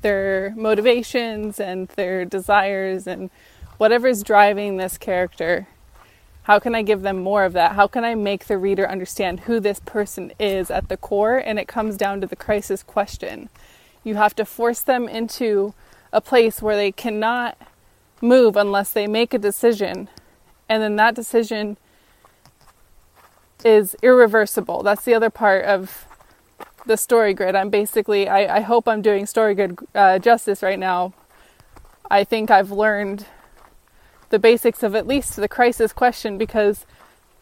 their 0.00 0.54
motivations 0.56 1.60
and 1.60 1.88
their 1.88 2.24
desires 2.24 3.06
and 3.06 3.30
whatever's 3.76 4.22
driving 4.22 4.76
this 4.76 4.96
character? 4.96 5.66
How 6.44 6.58
can 6.58 6.74
I 6.74 6.82
give 6.82 7.00
them 7.00 7.18
more 7.18 7.44
of 7.44 7.54
that? 7.54 7.72
How 7.72 7.86
can 7.86 8.04
I 8.04 8.14
make 8.14 8.46
the 8.46 8.58
reader 8.58 8.88
understand 8.88 9.40
who 9.40 9.60
this 9.60 9.80
person 9.80 10.30
is 10.38 10.70
at 10.70 10.88
the 10.88 10.96
core? 10.98 11.38
And 11.38 11.58
it 11.58 11.66
comes 11.66 11.96
down 11.96 12.20
to 12.20 12.26
the 12.26 12.36
crisis 12.36 12.82
question. 12.82 13.48
You 14.04 14.16
have 14.16 14.36
to 14.36 14.44
force 14.44 14.80
them 14.80 15.08
into 15.08 15.72
a 16.12 16.20
place 16.20 16.60
where 16.60 16.76
they 16.76 16.92
cannot 16.92 17.56
move 18.20 18.56
unless 18.56 18.92
they 18.92 19.06
make 19.06 19.32
a 19.32 19.38
decision. 19.38 20.08
And 20.68 20.82
then 20.82 20.96
that 20.96 21.14
decision 21.14 21.78
is 23.64 23.96
irreversible. 24.02 24.82
That's 24.82 25.04
the 25.04 25.14
other 25.14 25.30
part 25.30 25.64
of 25.64 26.06
the 26.84 26.98
story 26.98 27.32
grid. 27.32 27.54
I'm 27.54 27.70
basically, 27.70 28.28
I, 28.28 28.58
I 28.58 28.60
hope 28.60 28.86
I'm 28.86 29.00
doing 29.00 29.24
story 29.24 29.54
grid 29.54 29.78
uh, 29.94 30.18
justice 30.18 30.62
right 30.62 30.78
now. 30.78 31.14
I 32.10 32.22
think 32.22 32.50
I've 32.50 32.70
learned 32.70 33.24
the 34.34 34.38
basics 34.40 34.82
of 34.82 34.96
at 34.96 35.06
least 35.06 35.36
the 35.36 35.46
crisis 35.46 35.92
question 35.92 36.36
because 36.36 36.84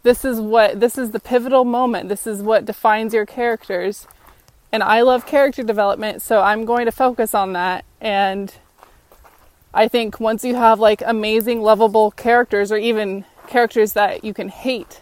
this 0.03 0.27
is 0.27 0.39
what 0.39 0.79
this 0.79 0.99
is 0.99 1.13
the 1.13 1.21
pivotal 1.21 1.65
moment. 1.65 2.11
This 2.11 2.27
is 2.27 2.43
what 2.43 2.67
defines 2.67 3.15
your 3.15 3.25
characters. 3.25 4.07
And 4.71 4.83
I 4.83 5.01
love 5.01 5.25
character 5.25 5.63
development, 5.63 6.21
so 6.21 6.43
I'm 6.43 6.67
going 6.67 6.85
to 6.85 6.93
focus 6.93 7.35
on 7.35 7.55
that. 7.55 7.87
And 7.99 8.53
I 9.73 9.89
think 9.89 10.21
once 10.21 10.45
you 10.45 10.55
have 10.55 10.81
like 10.81 11.03
amazing, 11.07 11.63
lovable 11.63 12.11
characters, 12.11 12.71
or 12.71 12.77
even 12.77 13.25
characters 13.47 13.95
that 13.95 14.23
you 14.23 14.35
can 14.35 14.49
hate, 14.49 15.01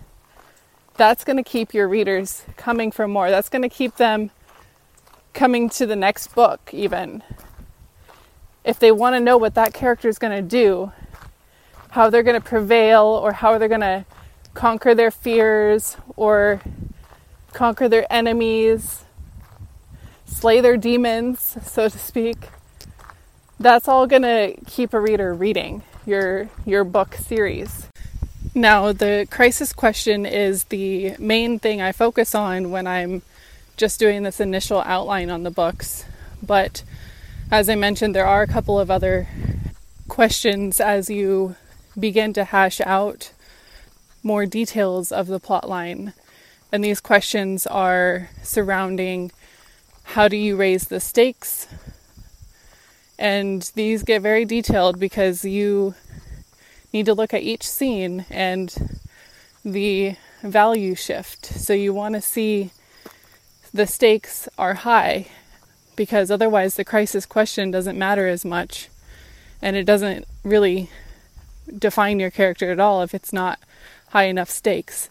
that's 0.97 1.25
going 1.25 1.38
to 1.38 1.42
keep 1.42 1.75
your 1.75 1.88
readers 1.88 2.44
coming 2.56 2.92
for 2.92 3.09
more. 3.09 3.30
That's 3.30 3.49
going 3.49 3.62
to 3.62 3.68
keep 3.68 3.97
them 3.97 4.30
coming 5.32 5.68
to 5.70 5.87
the 5.87 5.97
next 5.97 6.37
book, 6.37 6.70
even. 6.73 7.25
If 8.64 8.78
they 8.78 8.92
want 8.92 9.16
to 9.16 9.20
know 9.20 9.37
what 9.37 9.56
that 9.56 9.75
character 9.75 10.09
is 10.09 10.20
going 10.20 10.37
to 10.37 10.49
do, 10.49 10.92
how 11.90 12.11
they're 12.11 12.23
going 12.23 12.40
to 12.40 12.47
prevail 12.47 13.04
or 13.04 13.32
how 13.32 13.59
they're 13.59 13.68
going 13.68 13.80
to 13.80 14.04
conquer 14.54 14.94
their 14.94 15.11
fears 15.11 15.97
or 16.16 16.61
conquer 17.52 17.88
their 17.88 18.06
enemies, 18.11 19.04
slay 20.25 20.61
their 20.61 20.76
demons, 20.76 21.56
so 21.64 21.88
to 21.88 21.99
speak. 21.99 22.49
That's 23.59 23.88
all 23.88 24.06
going 24.06 24.23
to 24.23 24.54
keep 24.66 24.94
a 24.94 25.00
reader 25.00 25.35
reading 25.35 25.82
your 26.06 26.49
your 26.64 26.85
book 26.85 27.14
series. 27.14 27.87
Now, 28.54 28.92
the 28.92 29.28
crisis 29.30 29.73
question 29.73 30.26
is 30.26 30.64
the 30.64 31.14
main 31.18 31.59
thing 31.59 31.80
I 31.80 31.92
focus 31.92 32.35
on 32.35 32.70
when 32.70 32.87
I'm 32.87 33.23
just 33.76 34.00
doing 34.00 34.23
this 34.23 34.40
initial 34.40 34.80
outline 34.80 35.30
on 35.30 35.42
the 35.42 35.50
books. 35.50 36.04
But 36.42 36.82
as 37.50 37.68
I 37.68 37.75
mentioned, 37.75 38.14
there 38.14 38.26
are 38.26 38.42
a 38.42 38.49
couple 38.49 38.80
of 38.80 38.90
other 38.90 39.28
questions 40.09 40.80
as 40.80 41.09
you 41.09 41.54
begin 41.99 42.32
to 42.35 42.44
hash 42.44 42.80
out 42.80 43.32
more 44.23 44.47
details 44.47 45.11
of 45.12 45.26
the 45.26 45.40
plot 45.40 45.68
line. 45.68 46.12
And 46.73 46.85
these 46.85 47.00
questions 47.00 47.66
are 47.66 48.30
surrounding 48.42 49.32
how 50.02 50.28
do 50.28 50.37
you 50.37 50.56
raise 50.56 50.88
the 50.88 51.00
stakes? 51.00 51.68
And 53.18 53.70
these 53.75 54.02
get 54.02 54.23
very 54.23 54.44
detailed 54.44 54.99
because 54.99 55.44
you 55.44 55.94
need 56.92 57.06
to 57.06 57.14
look 57.14 57.32
at 57.32 57.42
each 57.42 57.68
scene 57.68 58.26
and 58.30 58.99
the 59.64 60.16
value 60.42 60.94
shift. 60.94 61.47
So 61.47 61.73
you 61.73 61.92
want 61.92 62.14
to 62.14 62.20
see 62.20 62.70
the 63.73 63.87
stakes 63.87 64.49
are 64.59 64.75
high 64.75 65.26
because 65.97 66.30
otherwise 66.30 66.75
the 66.75 66.85
crisis 66.85 67.26
question 67.26 67.70
doesn't 67.70 67.99
matter 67.99 68.26
as 68.26 68.44
much 68.44 68.88
and 69.62 69.76
it 69.76 69.85
doesn't 69.85 70.26
really 70.42 70.90
define 71.78 72.20
your 72.20 72.30
character 72.30 72.70
at 72.70 72.80
all 72.80 73.02
if 73.02 73.14
it's 73.14 73.32
not 73.32 73.58
high 74.08 74.24
enough 74.24 74.50
stakes. 74.50 75.10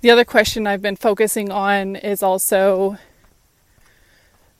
the 0.00 0.10
other 0.10 0.24
question 0.24 0.66
I've 0.66 0.82
been 0.82 0.96
focusing 0.96 1.50
on 1.50 1.96
is 1.96 2.22
also 2.22 2.98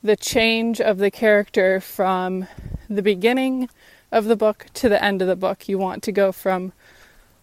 the 0.03 0.17
change 0.17 0.81
of 0.81 0.99
the 0.99 1.11
character 1.11 1.81
from 1.81 2.47
the 2.89 3.03
beginning 3.03 3.69
of 4.13 4.27
the 4.27 4.37
book 4.37 4.67
to 4.75 4.89
the 4.89 5.03
end 5.03 5.23
of 5.23 5.29
the 5.29 5.37
book. 5.37 5.69
You 5.69 5.79
want 5.79 6.03
to 6.05 6.13
go 6.13 6.31
from 6.31 6.73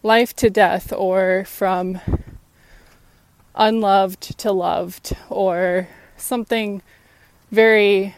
life 0.04 0.36
to 0.38 0.50
death 0.50 0.94
or 0.94 1.44
from 1.46 2.00
unloved 3.56 4.38
to 4.40 4.52
loved 4.52 5.16
or 5.30 5.88
something 6.18 6.82
very 7.52 8.16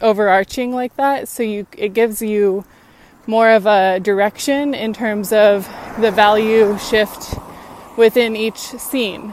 overarching 0.00 0.72
like 0.72 0.96
that 0.96 1.28
so 1.28 1.42
you 1.42 1.66
it 1.76 1.92
gives 1.92 2.22
you 2.22 2.64
more 3.30 3.50
of 3.50 3.64
a 3.66 4.00
direction 4.00 4.74
in 4.74 4.92
terms 4.92 5.32
of 5.32 5.66
the 6.00 6.10
value 6.10 6.76
shift 6.78 7.34
within 7.96 8.34
each 8.34 8.58
scene 8.58 9.32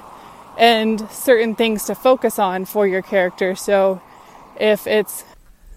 and 0.58 1.10
certain 1.10 1.56
things 1.56 1.86
to 1.86 1.96
focus 1.96 2.38
on 2.38 2.64
for 2.66 2.88
your 2.88 3.02
character 3.02 3.56
so 3.56 4.02
if 4.60 4.86
it's 4.86 5.26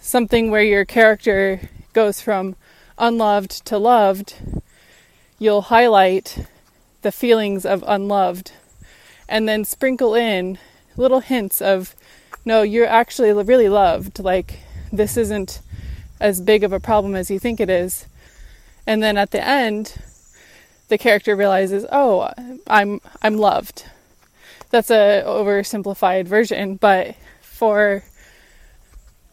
something 0.01 0.51
where 0.51 0.63
your 0.63 0.85
character 0.85 1.61
goes 1.93 2.21
from 2.21 2.55
unloved 2.99 3.65
to 3.65 3.79
loved 3.79 4.35
you'll 5.39 5.63
highlight 5.63 6.47
the 7.03 7.13
feelings 7.13 7.65
of 7.65 7.83
unloved 7.87 8.53
and 9.29 9.49
then 9.49 9.65
sprinkle 9.65 10.15
in 10.15 10.59
little 10.97 11.21
hints 11.21 11.63
of 11.63 11.97
no, 12.45 12.63
you're 12.63 12.87
actually 12.87 13.33
really 13.43 13.69
loved. 13.69 14.19
Like, 14.19 14.61
this 14.93 15.17
isn't 15.17 15.61
as 16.19 16.41
big 16.41 16.65
of 16.65 16.73
a 16.73 16.81
problem 16.81 17.15
as 17.15 17.31
you 17.31 17.39
think 17.39 17.61
it 17.61 17.71
is. 17.71 18.07
And 18.87 19.03
then 19.03 19.17
at 19.17 19.31
the 19.31 19.45
end, 19.47 19.97
the 20.89 20.99
character 20.99 21.35
realizes, 21.37 21.87
oh, 21.91 22.31
I'm 22.67 23.01
I'm 23.23 23.37
loved. 23.37 23.85
That's 24.71 24.91
a 24.91 25.23
oversimplified 25.27 26.27
version, 26.27 26.77
but 26.77 27.17
for 27.41 28.05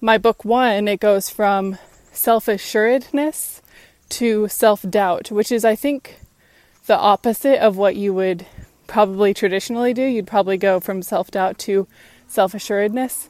my 0.02 0.18
book 0.18 0.46
one, 0.46 0.88
it 0.88 1.00
goes 1.00 1.30
from 1.30 1.78
self 2.12 2.48
assuredness 2.48 3.62
to 4.10 4.48
self 4.48 4.84
doubt, 4.90 5.32
which 5.32 5.52
is, 5.52 5.66
I 5.66 5.76
think, 5.76 6.20
the 6.86 6.98
opposite 6.98 7.60
of 7.60 7.78
what 7.78 7.96
you 7.96 8.14
would 8.14 8.46
probably 8.88 9.34
traditionally 9.34 9.94
do. 9.94 10.04
You'd 10.04 10.28
probably 10.28 10.58
go 10.58 10.80
from 10.80 11.02
self 11.02 11.32
doubt 11.32 11.58
to 11.60 11.88
self 12.28 12.54
assuredness, 12.54 13.30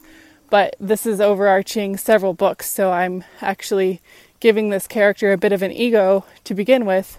but 0.50 0.76
this 0.78 1.06
is 1.06 1.20
overarching 1.20 1.96
several 1.96 2.34
books, 2.34 2.70
so 2.70 2.90
I'm 2.90 3.24
actually 3.40 4.00
giving 4.40 4.70
this 4.70 4.86
character 4.86 5.32
a 5.32 5.38
bit 5.38 5.52
of 5.52 5.62
an 5.62 5.72
ego 5.72 6.24
to 6.44 6.54
begin 6.54 6.86
with, 6.86 7.18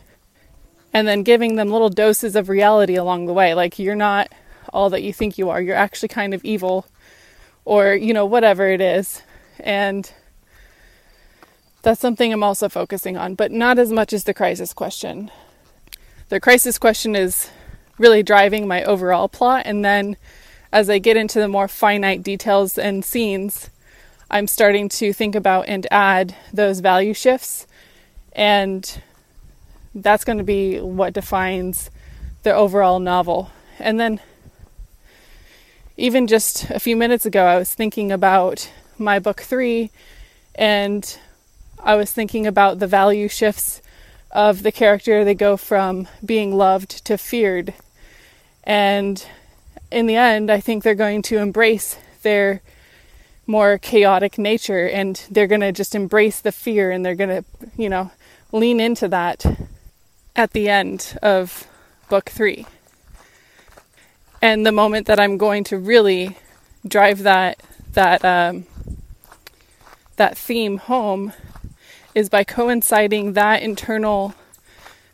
and 0.93 1.07
then 1.07 1.23
giving 1.23 1.55
them 1.55 1.69
little 1.69 1.89
doses 1.89 2.35
of 2.35 2.49
reality 2.49 2.95
along 2.95 3.25
the 3.25 3.33
way. 3.33 3.53
Like, 3.53 3.77
you're 3.77 3.95
not 3.95 4.31
all 4.71 4.89
that 4.89 5.03
you 5.03 5.11
think 5.11 5.37
you 5.37 5.49
are, 5.49 5.61
you're 5.61 5.75
actually 5.75 6.09
kind 6.09 6.33
of 6.33 6.43
evil, 6.45 6.85
or, 7.65 7.93
you 7.93 8.13
know, 8.13 8.25
whatever 8.25 8.67
it 8.67 8.81
is. 8.81 9.21
And 9.59 10.11
that's 11.81 12.01
something 12.01 12.31
I'm 12.31 12.43
also 12.43 12.69
focusing 12.69 13.17
on, 13.17 13.35
but 13.35 13.51
not 13.51 13.79
as 13.79 13.91
much 13.91 14.13
as 14.13 14.23
the 14.23 14.33
crisis 14.33 14.73
question. 14.73 15.31
The 16.29 16.39
crisis 16.39 16.77
question 16.77 17.15
is 17.15 17.49
really 17.97 18.23
driving 18.23 18.67
my 18.67 18.83
overall 18.83 19.27
plot, 19.27 19.63
and 19.65 19.83
then 19.83 20.17
as 20.71 20.89
I 20.89 20.99
get 20.99 21.17
into 21.17 21.39
the 21.39 21.47
more 21.47 21.67
finite 21.67 22.21
details 22.23 22.77
and 22.77 23.03
scenes, 23.03 23.69
I'm 24.31 24.47
starting 24.47 24.89
to 24.89 25.11
think 25.11 25.35
about 25.35 25.67
and 25.67 25.87
add 25.89 26.35
those 26.53 26.81
value 26.81 27.13
shifts. 27.13 27.65
And 28.33 29.01
that's 29.95 30.23
going 30.23 30.37
to 30.37 30.43
be 30.43 30.79
what 30.79 31.13
defines 31.13 31.89
the 32.43 32.53
overall 32.53 32.99
novel. 32.99 33.51
And 33.79 33.99
then, 33.99 34.19
even 35.97 36.27
just 36.27 36.69
a 36.69 36.79
few 36.79 36.95
minutes 36.95 37.25
ago, 37.25 37.45
I 37.45 37.57
was 37.57 37.73
thinking 37.73 38.11
about 38.11 38.69
my 38.97 39.19
book 39.19 39.41
three, 39.41 39.89
and 40.55 41.17
I 41.79 41.95
was 41.95 42.11
thinking 42.11 42.45
about 42.45 42.79
the 42.79 42.87
value 42.87 43.27
shifts 43.27 43.81
of 44.31 44.63
the 44.63 44.71
character. 44.71 45.25
They 45.25 45.33
go 45.33 45.57
from 45.57 46.07
being 46.23 46.55
loved 46.55 47.03
to 47.05 47.17
feared. 47.17 47.73
And 48.63 49.25
in 49.91 50.05
the 50.05 50.15
end, 50.15 50.51
I 50.51 50.59
think 50.59 50.83
they're 50.83 50.95
going 50.95 51.21
to 51.23 51.39
embrace 51.39 51.97
their 52.21 52.61
more 53.49 53.79
chaotic 53.79 54.37
nature 54.37 54.87
and 54.87 55.25
they're 55.31 55.47
going 55.47 55.59
to 55.59 55.71
just 55.71 55.95
embrace 55.95 56.39
the 56.39 56.51
fear 56.51 56.91
and 56.91 57.03
they're 57.03 57.15
going 57.15 57.43
to, 57.43 57.43
you 57.75 57.89
know, 57.89 58.11
lean 58.51 58.79
into 58.79 59.07
that 59.07 59.43
at 60.35 60.51
the 60.51 60.69
end 60.69 61.17
of 61.23 61.67
book 62.09 62.29
three. 62.29 62.67
And 64.39 64.67
the 64.67 64.71
moment 64.71 65.07
that 65.07 65.19
I'm 65.19 65.37
going 65.37 65.63
to 65.65 65.79
really 65.79 66.37
drive 66.87 67.23
that 67.23 67.61
that 67.93 68.23
um, 68.23 68.67
that 70.17 70.37
theme 70.37 70.77
home 70.77 71.33
is 72.13 72.29
by 72.29 72.43
coinciding 72.43 73.33
that 73.33 73.63
internal 73.63 74.35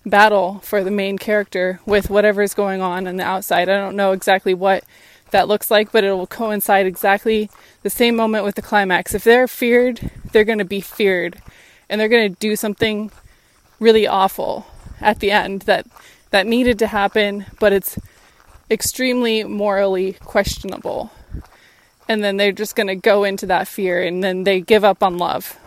battle 0.05 0.59
for 0.59 0.83
the 0.83 0.91
main 0.91 1.17
character 1.17 1.79
with 1.85 2.09
whatever 2.09 2.41
is 2.41 2.53
going 2.53 2.81
on 2.81 3.07
on 3.07 3.15
the 3.15 3.23
outside. 3.23 3.69
I 3.69 3.77
don't 3.77 3.95
know 3.95 4.11
exactly 4.11 4.53
what 4.53 4.83
that 5.31 5.47
looks 5.47 5.71
like, 5.71 5.91
but 5.91 6.03
it 6.03 6.11
will 6.11 6.27
coincide 6.27 6.85
exactly 6.85 7.49
the 7.83 7.89
same 7.89 8.15
moment 8.15 8.45
with 8.45 8.55
the 8.55 8.61
climax. 8.61 9.13
If 9.13 9.23
they're 9.23 9.47
feared, 9.47 10.11
they're 10.31 10.43
going 10.43 10.59
to 10.59 10.65
be 10.65 10.81
feared 10.81 11.41
and 11.89 11.99
they're 11.99 12.09
going 12.09 12.33
to 12.33 12.39
do 12.39 12.55
something 12.55 13.11
really 13.79 14.07
awful 14.07 14.65
at 15.01 15.19
the 15.19 15.31
end 15.31 15.63
that 15.63 15.85
that 16.31 16.47
needed 16.47 16.79
to 16.79 16.87
happen, 16.87 17.45
but 17.59 17.71
it's 17.71 17.97
extremely 18.69 19.43
morally 19.43 20.13
questionable. 20.13 21.11
And 22.09 22.23
then 22.23 22.37
they're 22.37 22.51
just 22.51 22.75
going 22.75 22.87
to 22.87 22.95
go 22.95 23.23
into 23.23 23.45
that 23.47 23.67
fear 23.67 24.01
and 24.01 24.23
then 24.23 24.43
they 24.43 24.61
give 24.61 24.83
up 24.83 25.01
on 25.01 25.17
love. 25.17 25.57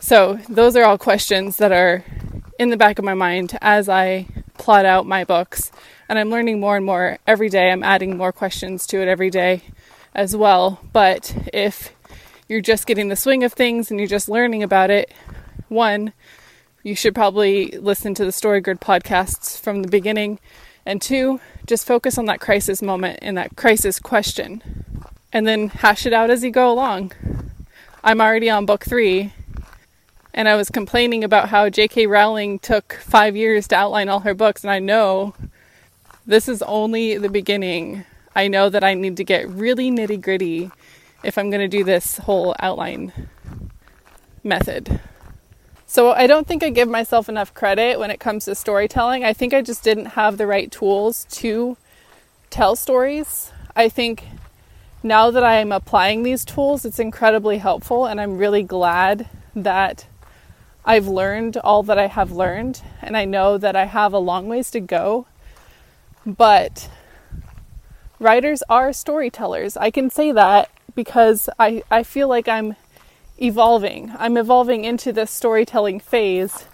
So, 0.00 0.40
those 0.48 0.76
are 0.76 0.84
all 0.84 0.98
questions 0.98 1.58
that 1.58 1.72
are 1.72 2.04
in 2.58 2.70
the 2.70 2.76
back 2.76 2.98
of 2.98 3.04
my 3.04 3.14
mind 3.14 3.58
as 3.60 3.88
I 3.88 4.26
plot 4.60 4.84
out 4.84 5.06
my 5.06 5.24
books. 5.24 5.72
And 6.08 6.18
I'm 6.18 6.28
learning 6.28 6.60
more 6.60 6.76
and 6.76 6.84
more 6.84 7.18
every 7.26 7.48
day. 7.48 7.70
I'm 7.70 7.82
adding 7.82 8.16
more 8.16 8.30
questions 8.30 8.86
to 8.88 9.00
it 9.00 9.08
every 9.08 9.30
day 9.30 9.62
as 10.14 10.36
well. 10.36 10.80
But 10.92 11.34
if 11.52 11.94
you're 12.46 12.60
just 12.60 12.86
getting 12.86 13.08
the 13.08 13.16
swing 13.16 13.42
of 13.42 13.54
things 13.54 13.90
and 13.90 13.98
you're 13.98 14.06
just 14.06 14.28
learning 14.28 14.62
about 14.62 14.90
it, 14.90 15.12
one, 15.68 16.12
you 16.82 16.94
should 16.94 17.14
probably 17.14 17.68
listen 17.78 18.12
to 18.14 18.24
the 18.24 18.32
Story 18.32 18.60
Grid 18.60 18.80
podcasts 18.80 19.58
from 19.58 19.82
the 19.82 19.88
beginning. 19.88 20.38
And 20.84 21.00
two, 21.00 21.40
just 21.66 21.86
focus 21.86 22.18
on 22.18 22.26
that 22.26 22.40
crisis 22.40 22.82
moment 22.82 23.20
and 23.22 23.38
that 23.38 23.56
crisis 23.56 23.98
question. 23.98 24.62
And 25.32 25.46
then 25.46 25.68
hash 25.68 26.04
it 26.04 26.12
out 26.12 26.28
as 26.28 26.44
you 26.44 26.50
go 26.50 26.70
along. 26.70 27.12
I'm 28.04 28.20
already 28.20 28.50
on 28.50 28.66
book 28.66 28.84
three, 28.84 29.32
and 30.32 30.48
I 30.48 30.56
was 30.56 30.70
complaining 30.70 31.24
about 31.24 31.48
how 31.48 31.68
J.K. 31.68 32.06
Rowling 32.06 32.58
took 32.58 32.94
five 32.94 33.36
years 33.36 33.68
to 33.68 33.76
outline 33.76 34.08
all 34.08 34.20
her 34.20 34.34
books, 34.34 34.64
and 34.64 34.70
I 34.70 34.78
know 34.78 35.34
this 36.26 36.48
is 36.48 36.62
only 36.62 37.18
the 37.18 37.28
beginning. 37.28 38.04
I 38.34 38.48
know 38.48 38.68
that 38.68 38.84
I 38.84 38.94
need 38.94 39.16
to 39.16 39.24
get 39.24 39.48
really 39.48 39.90
nitty 39.90 40.20
gritty 40.20 40.70
if 41.22 41.36
I'm 41.36 41.50
going 41.50 41.60
to 41.60 41.68
do 41.68 41.84
this 41.84 42.18
whole 42.18 42.54
outline 42.60 43.12
method. 44.44 45.00
So 45.86 46.12
I 46.12 46.28
don't 46.28 46.46
think 46.46 46.62
I 46.62 46.70
give 46.70 46.88
myself 46.88 47.28
enough 47.28 47.52
credit 47.52 47.98
when 47.98 48.12
it 48.12 48.20
comes 48.20 48.44
to 48.44 48.54
storytelling. 48.54 49.24
I 49.24 49.32
think 49.32 49.52
I 49.52 49.60
just 49.60 49.82
didn't 49.82 50.06
have 50.06 50.38
the 50.38 50.46
right 50.46 50.70
tools 50.70 51.26
to 51.30 51.76
tell 52.48 52.76
stories. 52.76 53.50
I 53.74 53.88
think 53.88 54.24
now 55.02 55.30
that 55.32 55.42
I'm 55.42 55.72
applying 55.72 56.22
these 56.22 56.44
tools, 56.44 56.84
it's 56.84 57.00
incredibly 57.00 57.58
helpful, 57.58 58.06
and 58.06 58.20
I'm 58.20 58.38
really 58.38 58.62
glad 58.62 59.28
that 59.56 60.06
I've 60.84 61.06
learned 61.06 61.56
all 61.58 61.82
that 61.84 61.98
I 61.98 62.06
have 62.06 62.32
learned, 62.32 62.82
and 63.02 63.16
I 63.16 63.24
know 63.24 63.58
that 63.58 63.76
I 63.76 63.84
have 63.84 64.12
a 64.12 64.18
long 64.18 64.48
ways 64.48 64.70
to 64.70 64.80
go. 64.80 65.26
But 66.26 66.88
writers 68.18 68.62
are 68.68 68.92
storytellers. 68.92 69.76
I 69.76 69.90
can 69.90 70.10
say 70.10 70.32
that 70.32 70.70
because 70.94 71.48
I, 71.58 71.82
I 71.90 72.02
feel 72.02 72.28
like 72.28 72.48
I'm 72.48 72.76
evolving. 73.38 74.12
I'm 74.18 74.36
evolving 74.36 74.84
into 74.84 75.12
this 75.12 75.30
storytelling 75.30 76.00
phase. 76.00 76.64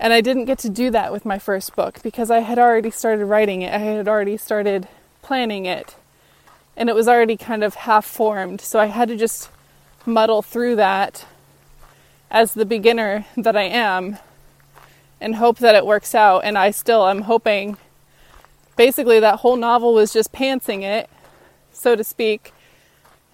And 0.00 0.12
I 0.12 0.20
didn't 0.20 0.46
get 0.46 0.58
to 0.60 0.68
do 0.68 0.90
that 0.90 1.12
with 1.12 1.24
my 1.24 1.38
first 1.38 1.76
book 1.76 2.02
because 2.02 2.30
I 2.30 2.40
had 2.40 2.58
already 2.58 2.90
started 2.90 3.26
writing 3.26 3.62
it, 3.62 3.72
I 3.72 3.78
had 3.78 4.08
already 4.08 4.36
started 4.36 4.88
planning 5.22 5.66
it, 5.66 5.96
and 6.76 6.88
it 6.88 6.94
was 6.94 7.08
already 7.08 7.36
kind 7.36 7.64
of 7.64 7.74
half 7.74 8.04
formed. 8.04 8.60
So 8.60 8.78
I 8.78 8.86
had 8.86 9.08
to 9.08 9.16
just 9.16 9.50
muddle 10.04 10.42
through 10.42 10.76
that 10.76 11.24
as 12.34 12.52
the 12.52 12.66
beginner 12.66 13.24
that 13.36 13.56
I 13.56 13.62
am 13.62 14.18
and 15.20 15.36
hope 15.36 15.58
that 15.58 15.76
it 15.76 15.86
works 15.86 16.16
out. 16.16 16.40
And 16.40 16.58
I 16.58 16.72
still 16.72 17.06
am 17.06 17.22
hoping 17.22 17.76
basically 18.76 19.20
that 19.20 19.38
whole 19.38 19.56
novel 19.56 19.94
was 19.94 20.12
just 20.12 20.32
pantsing 20.32 20.82
it, 20.82 21.08
so 21.72 21.94
to 21.94 22.02
speak. 22.02 22.52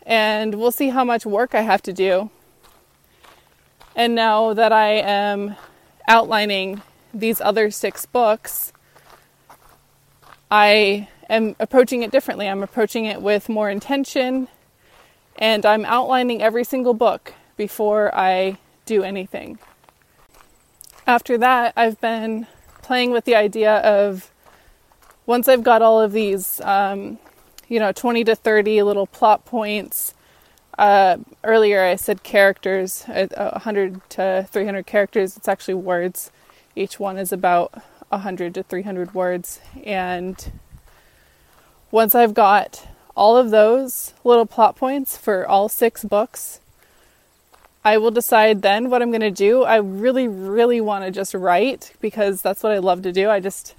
And 0.04 0.56
we'll 0.56 0.70
see 0.70 0.90
how 0.90 1.02
much 1.02 1.24
work 1.24 1.54
I 1.54 1.62
have 1.62 1.80
to 1.82 1.94
do. 1.94 2.28
And 3.96 4.14
now 4.14 4.52
that 4.52 4.70
I 4.70 4.90
am 4.90 5.56
outlining 6.06 6.82
these 7.14 7.40
other 7.40 7.70
six 7.70 8.04
books, 8.04 8.70
I 10.50 11.08
am 11.30 11.56
approaching 11.58 12.02
it 12.02 12.10
differently. 12.10 12.46
I'm 12.46 12.62
approaching 12.62 13.06
it 13.06 13.22
with 13.22 13.48
more 13.48 13.70
intention 13.70 14.48
and 15.38 15.64
I'm 15.64 15.86
outlining 15.86 16.42
every 16.42 16.64
single 16.64 16.92
book 16.92 17.32
before 17.56 18.14
I 18.14 18.58
do 18.90 19.04
anything. 19.04 19.56
After 21.06 21.38
that, 21.38 21.72
I've 21.76 22.00
been 22.00 22.48
playing 22.82 23.12
with 23.12 23.24
the 23.24 23.36
idea 23.36 23.76
of 23.76 24.32
once 25.26 25.46
I've 25.46 25.62
got 25.62 25.80
all 25.80 26.00
of 26.00 26.10
these, 26.10 26.60
um, 26.62 27.20
you 27.68 27.78
know, 27.78 27.92
20 27.92 28.24
to 28.24 28.34
30 28.34 28.82
little 28.82 29.06
plot 29.06 29.44
points. 29.44 30.12
Uh, 30.76 31.18
earlier, 31.44 31.84
I 31.84 31.94
said 31.94 32.24
characters, 32.24 33.04
uh, 33.08 33.28
100 33.52 34.00
to 34.10 34.48
300 34.50 34.86
characters. 34.86 35.36
It's 35.36 35.46
actually 35.46 35.74
words. 35.74 36.32
Each 36.74 36.98
one 36.98 37.16
is 37.16 37.30
about 37.32 37.72
100 38.08 38.54
to 38.54 38.64
300 38.64 39.14
words. 39.14 39.60
And 39.84 40.50
once 41.92 42.16
I've 42.16 42.34
got 42.34 42.88
all 43.16 43.36
of 43.36 43.50
those 43.50 44.14
little 44.24 44.46
plot 44.46 44.74
points 44.74 45.16
for 45.16 45.46
all 45.46 45.68
six 45.68 46.02
books, 46.02 46.59
I 47.84 47.96
will 47.98 48.10
decide 48.10 48.62
then 48.62 48.90
what 48.90 49.00
I'm 49.00 49.10
going 49.10 49.20
to 49.22 49.30
do. 49.30 49.62
I 49.62 49.76
really, 49.76 50.28
really 50.28 50.80
want 50.80 51.04
to 51.04 51.10
just 51.10 51.32
write 51.32 51.92
because 52.00 52.42
that's 52.42 52.62
what 52.62 52.72
I 52.72 52.78
love 52.78 53.02
to 53.02 53.12
do. 53.12 53.30
I 53.30 53.40
just, 53.40 53.74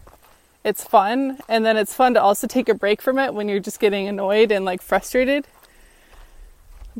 it's 0.64 0.84
fun. 0.84 1.38
And 1.48 1.66
then 1.66 1.78
it's 1.78 1.94
fun 1.94 2.16
to 2.16 2.22
also 2.22 2.48
take 2.48 2.68
a 2.68 2.74
break 2.74 3.02
from 3.02 3.20
it 3.20 3.34
when 3.34 3.48
you're 3.48 3.60
just 3.60 3.80
getting 3.80 4.08
annoyed 4.08 4.52
and 4.52 4.66
like 4.66 4.82
frustrated. 4.82 5.46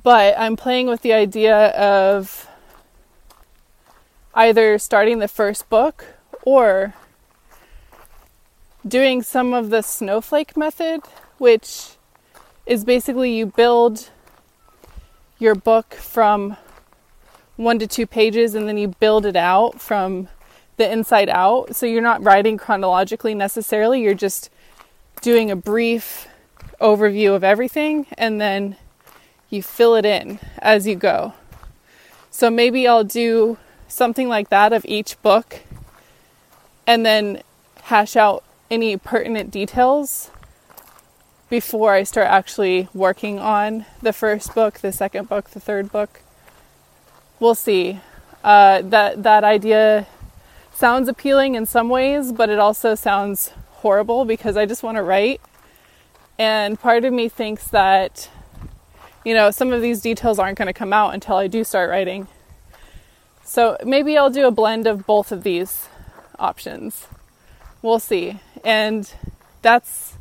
But 0.02 0.38
I'm 0.38 0.56
playing 0.56 0.88
with 0.88 1.02
the 1.02 1.14
idea 1.14 1.70
of 1.70 2.48
either 4.36 4.78
starting 4.78 5.20
the 5.20 5.28
first 5.28 5.70
book 5.70 6.06
or 6.44 6.94
doing 8.88 9.22
some 9.24 9.54
of 9.54 9.70
the 9.70 9.82
snowflake 9.82 10.56
method, 10.56 11.02
which 11.40 11.90
is 12.66 12.86
basically 12.86 13.36
you 13.36 13.48
build 13.48 14.10
your 15.40 15.56
book 15.56 15.96
from 15.96 16.56
one 17.62 17.80
to 17.80 17.88
two 17.88 18.08
pages 18.08 18.56
and 18.56 18.68
then 18.68 18.78
you 18.78 18.90
build 19.00 19.26
it 19.26 19.36
out 19.36 19.80
from 19.80 20.28
the 20.78 20.92
inside 20.92 21.30
out. 21.30 21.76
So 21.76 21.86
you're 21.86 22.02
not 22.02 22.24
writing 22.24 22.58
chronologically 22.58 23.36
necessarily, 23.36 24.02
you're 24.02 24.14
just 24.14 24.50
doing 25.22 25.52
a 25.52 25.56
brief 25.56 26.28
overview 26.80 27.36
of 27.36 27.44
everything 27.44 28.08
and 28.18 28.42
then 28.42 28.76
you 29.50 29.62
fill 29.62 29.96
it 29.96 30.06
in 30.06 30.40
as 30.60 30.88
you 30.88 30.96
go. 30.96 31.34
So 32.32 32.50
maybe 32.50 32.88
I'll 32.88 33.04
do 33.04 33.58
something 33.88 34.28
like 34.28 34.50
that 34.50 34.74
of 34.74 34.86
each 34.86 35.22
book 35.22 35.62
and 36.88 37.06
then 37.06 37.44
hash 37.84 38.16
out 38.16 38.44
any 38.72 38.98
pertinent 38.98 39.52
details 39.52 40.32
before 41.50 41.94
I 41.94 42.04
start 42.04 42.28
actually 42.28 42.88
working 42.94 43.38
on 43.38 43.86
the 44.02 44.14
first 44.14 44.56
book, 44.56 44.80
the 44.80 44.94
second 44.94 45.28
book, 45.28 45.50
the 45.50 45.60
third 45.60 45.92
book. 45.92 46.22
We'll 47.42 47.56
see. 47.56 48.00
Uh, 48.44 48.84
that 48.84 49.24
that 49.24 49.44
idea 49.44 50.06
sounds 50.76 51.10
appealing 51.10 51.56
in 51.56 51.66
some 51.66 51.90
ways, 51.90 52.32
but 52.32 52.52
it 52.52 52.60
also 52.60 52.94
sounds 52.94 53.50
horrible 53.82 54.26
because 54.26 54.56
I 54.56 54.68
just 54.68 54.84
want 54.84 54.98
to 54.98 55.02
write. 55.02 55.42
And 56.38 56.80
part 56.80 57.04
of 57.04 57.12
me 57.12 57.30
thinks 57.30 57.68
that, 57.70 58.30
you 59.26 59.34
know, 59.34 59.50
some 59.50 59.74
of 59.74 59.82
these 59.82 60.02
details 60.02 60.38
aren't 60.38 60.60
going 60.60 60.68
to 60.68 60.74
come 60.74 60.94
out 60.94 61.16
until 61.16 61.36
I 61.36 61.48
do 61.48 61.64
start 61.64 61.90
writing. 61.90 62.28
So 63.44 63.76
maybe 63.84 64.20
I'll 64.20 64.30
do 64.30 64.46
a 64.46 64.52
blend 64.52 64.86
of 64.86 65.08
both 65.08 65.32
of 65.32 65.42
these 65.42 65.88
options. 66.38 67.08
We'll 67.82 67.98
see. 67.98 68.40
And 68.64 69.12
that's 69.64 70.14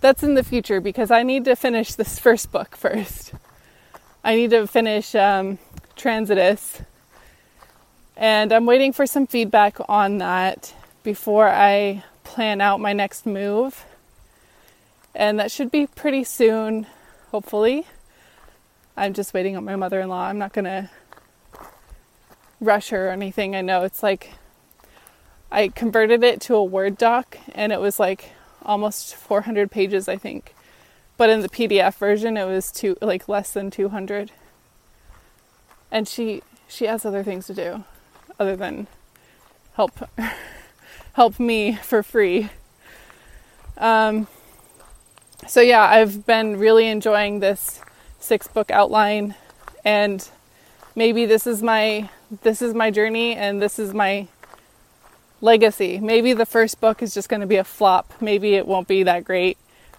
that's 0.00 0.22
in 0.22 0.34
the 0.34 0.44
future 0.44 0.80
because 0.80 1.10
I 1.10 1.24
need 1.24 1.46
to 1.46 1.56
finish 1.56 1.94
this 1.94 2.18
first 2.26 2.52
book 2.52 2.76
first. 2.76 3.32
I 4.22 4.36
need 4.36 4.50
to 4.50 4.68
finish 4.68 5.16
um, 5.16 5.58
Transitus, 5.96 6.84
and 8.16 8.52
I'm 8.52 8.66
waiting 8.66 8.92
for 8.92 9.06
some 9.06 9.26
feedback 9.26 9.78
on 9.88 10.18
that 10.18 10.74
before 11.02 11.48
I 11.48 12.04
plan 12.22 12.60
out 12.60 12.80
my 12.80 12.92
next 12.92 13.26
move. 13.26 13.84
And 15.14 15.38
that 15.38 15.50
should 15.52 15.70
be 15.70 15.86
pretty 15.86 16.24
soon, 16.24 16.86
hopefully. 17.30 17.86
I'm 18.96 19.12
just 19.12 19.34
waiting 19.34 19.56
on 19.56 19.64
my 19.64 19.76
mother 19.76 20.00
in 20.00 20.08
law. 20.08 20.26
I'm 20.26 20.38
not 20.38 20.52
gonna 20.52 20.90
rush 22.60 22.90
her 22.90 23.08
or 23.08 23.10
anything. 23.10 23.54
I 23.54 23.60
know 23.60 23.82
it's 23.82 24.02
like 24.02 24.32
I 25.50 25.68
converted 25.68 26.24
it 26.24 26.40
to 26.42 26.54
a 26.54 26.64
Word 26.64 26.96
doc 26.98 27.38
and 27.54 27.72
it 27.72 27.80
was 27.80 28.00
like 28.00 28.30
almost 28.62 29.14
400 29.14 29.70
pages, 29.70 30.08
I 30.08 30.16
think. 30.16 30.54
But 31.16 31.30
in 31.30 31.42
the 31.42 31.48
PDF 31.48 31.96
version, 31.96 32.36
it 32.36 32.46
was 32.46 32.72
two 32.72 32.96
like 33.00 33.28
less 33.28 33.52
than 33.52 33.70
200. 33.70 34.32
And 35.94 36.08
she 36.08 36.42
she 36.66 36.86
has 36.86 37.04
other 37.06 37.22
things 37.22 37.46
to 37.46 37.54
do 37.54 37.84
other 38.38 38.56
than 38.56 38.88
help 39.74 39.92
help 41.12 41.38
me 41.38 41.76
for 41.76 42.02
free. 42.02 42.50
Um, 43.78 44.26
so 45.46 45.60
yeah, 45.60 45.82
I've 45.82 46.26
been 46.26 46.58
really 46.58 46.88
enjoying 46.88 47.38
this 47.38 47.80
six 48.18 48.48
book 48.48 48.72
outline 48.72 49.36
and 49.84 50.28
maybe 50.96 51.26
this 51.26 51.46
is 51.46 51.62
my 51.62 52.08
this 52.42 52.60
is 52.60 52.74
my 52.74 52.90
journey 52.90 53.36
and 53.36 53.62
this 53.62 53.78
is 53.78 53.94
my 53.94 54.26
legacy. 55.40 56.00
Maybe 56.00 56.32
the 56.32 56.46
first 56.46 56.80
book 56.80 57.02
is 57.02 57.14
just 57.14 57.28
going 57.28 57.42
to 57.42 57.46
be 57.46 57.56
a 57.56 57.64
flop. 57.64 58.12
Maybe 58.20 58.54
it 58.54 58.66
won't 58.66 58.88
be 58.88 59.04
that 59.04 59.24
great. 59.24 59.58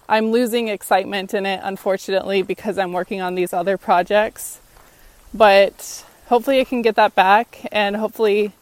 I'm 0.10 0.32
losing 0.32 0.68
excitement 0.68 1.34
in 1.34 1.46
it, 1.46 1.62
unfortunately, 1.64 2.42
because 2.42 2.78
I'm 2.78 2.92
working 2.92 3.22
on 3.22 3.36
these 3.36 3.54
other 3.54 3.78
projects. 3.78 4.60
But 5.36 6.06
hopefully, 6.28 6.62
I 6.62 6.64
can 6.64 6.82
get 6.82 6.96
that 6.96 7.14
back, 7.14 7.68
and 7.70 7.98
hopefully, 7.98 8.54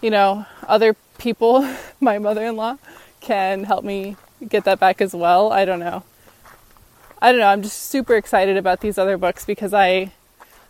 you 0.00 0.10
know, 0.10 0.46
other 0.68 0.94
people, 1.18 1.68
my 2.00 2.18
mother 2.18 2.44
in 2.44 2.54
law, 2.54 2.78
can 3.20 3.64
help 3.64 3.84
me 3.84 4.16
get 4.48 4.64
that 4.64 4.78
back 4.78 5.00
as 5.00 5.14
well. 5.14 5.52
I 5.52 5.64
don't 5.64 5.80
know. 5.80 6.04
I 7.20 7.32
don't 7.32 7.40
know. 7.40 7.48
I'm 7.48 7.62
just 7.62 7.78
super 7.90 8.14
excited 8.14 8.56
about 8.56 8.82
these 8.82 8.98
other 8.98 9.18
books 9.18 9.44
because 9.44 9.74
I 9.74 10.12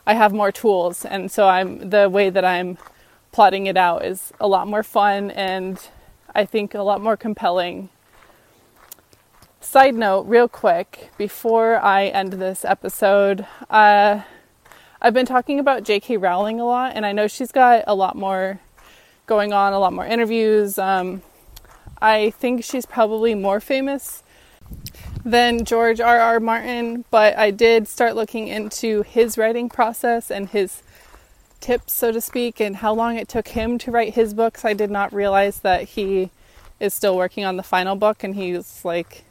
I 0.07 0.15
have 0.15 0.33
more 0.33 0.53
tools, 0.53 1.05
and 1.05 1.31
so 1.31 1.49
I'm 1.49 1.91
the 1.91 2.09
way 2.09 2.31
that 2.31 2.45
I'm 2.45 2.79
plotting 3.31 3.67
it 3.67 3.77
out 3.77 4.05
is 4.05 4.33
a 4.41 4.47
lot 4.47 4.69
more 4.69 4.85
fun 4.85 5.31
and 5.33 5.77
I 6.35 6.45
think 6.45 6.73
a 6.73 6.83
lot 6.83 7.01
more 7.01 7.17
compelling. 7.17 7.89
Side 9.61 9.95
note, 9.95 10.23
real 10.23 10.47
quick, 10.47 11.11
before 11.19 11.77
I 11.77 12.07
end 12.07 12.35
this 12.35 12.65
episode, 12.65 13.45
uh, 13.69 14.21
I've 15.05 15.13
been 15.13 15.27
talking 15.27 15.61
about 15.61 15.83
J.K. 15.83 16.17
Rowling 16.17 16.61
a 16.61 16.65
lot, 16.65 16.93
and 16.95 17.05
I 17.05 17.13
know 17.13 17.29
she's 17.29 17.53
got 17.53 17.85
a 17.87 17.95
lot 17.95 18.17
more 18.17 18.59
going 19.27 19.53
on, 19.53 19.75
a 19.75 19.79
lot 19.79 19.93
more 19.93 20.07
interviews. 20.07 20.79
Um, 20.79 21.21
I 22.01 22.31
think 22.31 22.65
she's 22.65 22.87
probably 22.87 23.35
more 23.35 23.61
famous 23.61 24.23
than 25.23 25.67
George 25.67 26.01
R. 26.01 26.19
R. 26.19 26.41
Martin, 26.41 27.05
but 27.11 27.37
I 27.37 27.51
did 27.51 27.87
start 27.87 28.17
looking 28.17 28.49
into 28.49 29.03
his 29.03 29.37
writing 29.37 29.69
process 29.69 30.31
and 30.31 30.49
his 30.49 30.83
tips, 31.61 31.93
so 31.93 32.11
to 32.11 32.23
speak, 32.23 32.59
and 32.59 32.77
how 32.77 32.95
long 32.95 33.19
it 33.19 33.29
took 33.29 33.49
him 33.49 33.77
to 33.81 33.91
write 33.91 34.15
his 34.15 34.33
books. 34.33 34.65
I 34.65 34.73
did 34.73 34.91
not 34.91 35.13
realize 35.13 35.59
that 35.59 35.83
he 35.83 36.31
is 36.81 36.95
still 36.95 37.15
working 37.15 37.45
on 37.45 37.59
the 37.59 37.63
final 37.63 37.95
book, 37.95 38.25
and 38.25 38.35
he's 38.35 38.87
like, 38.87 39.25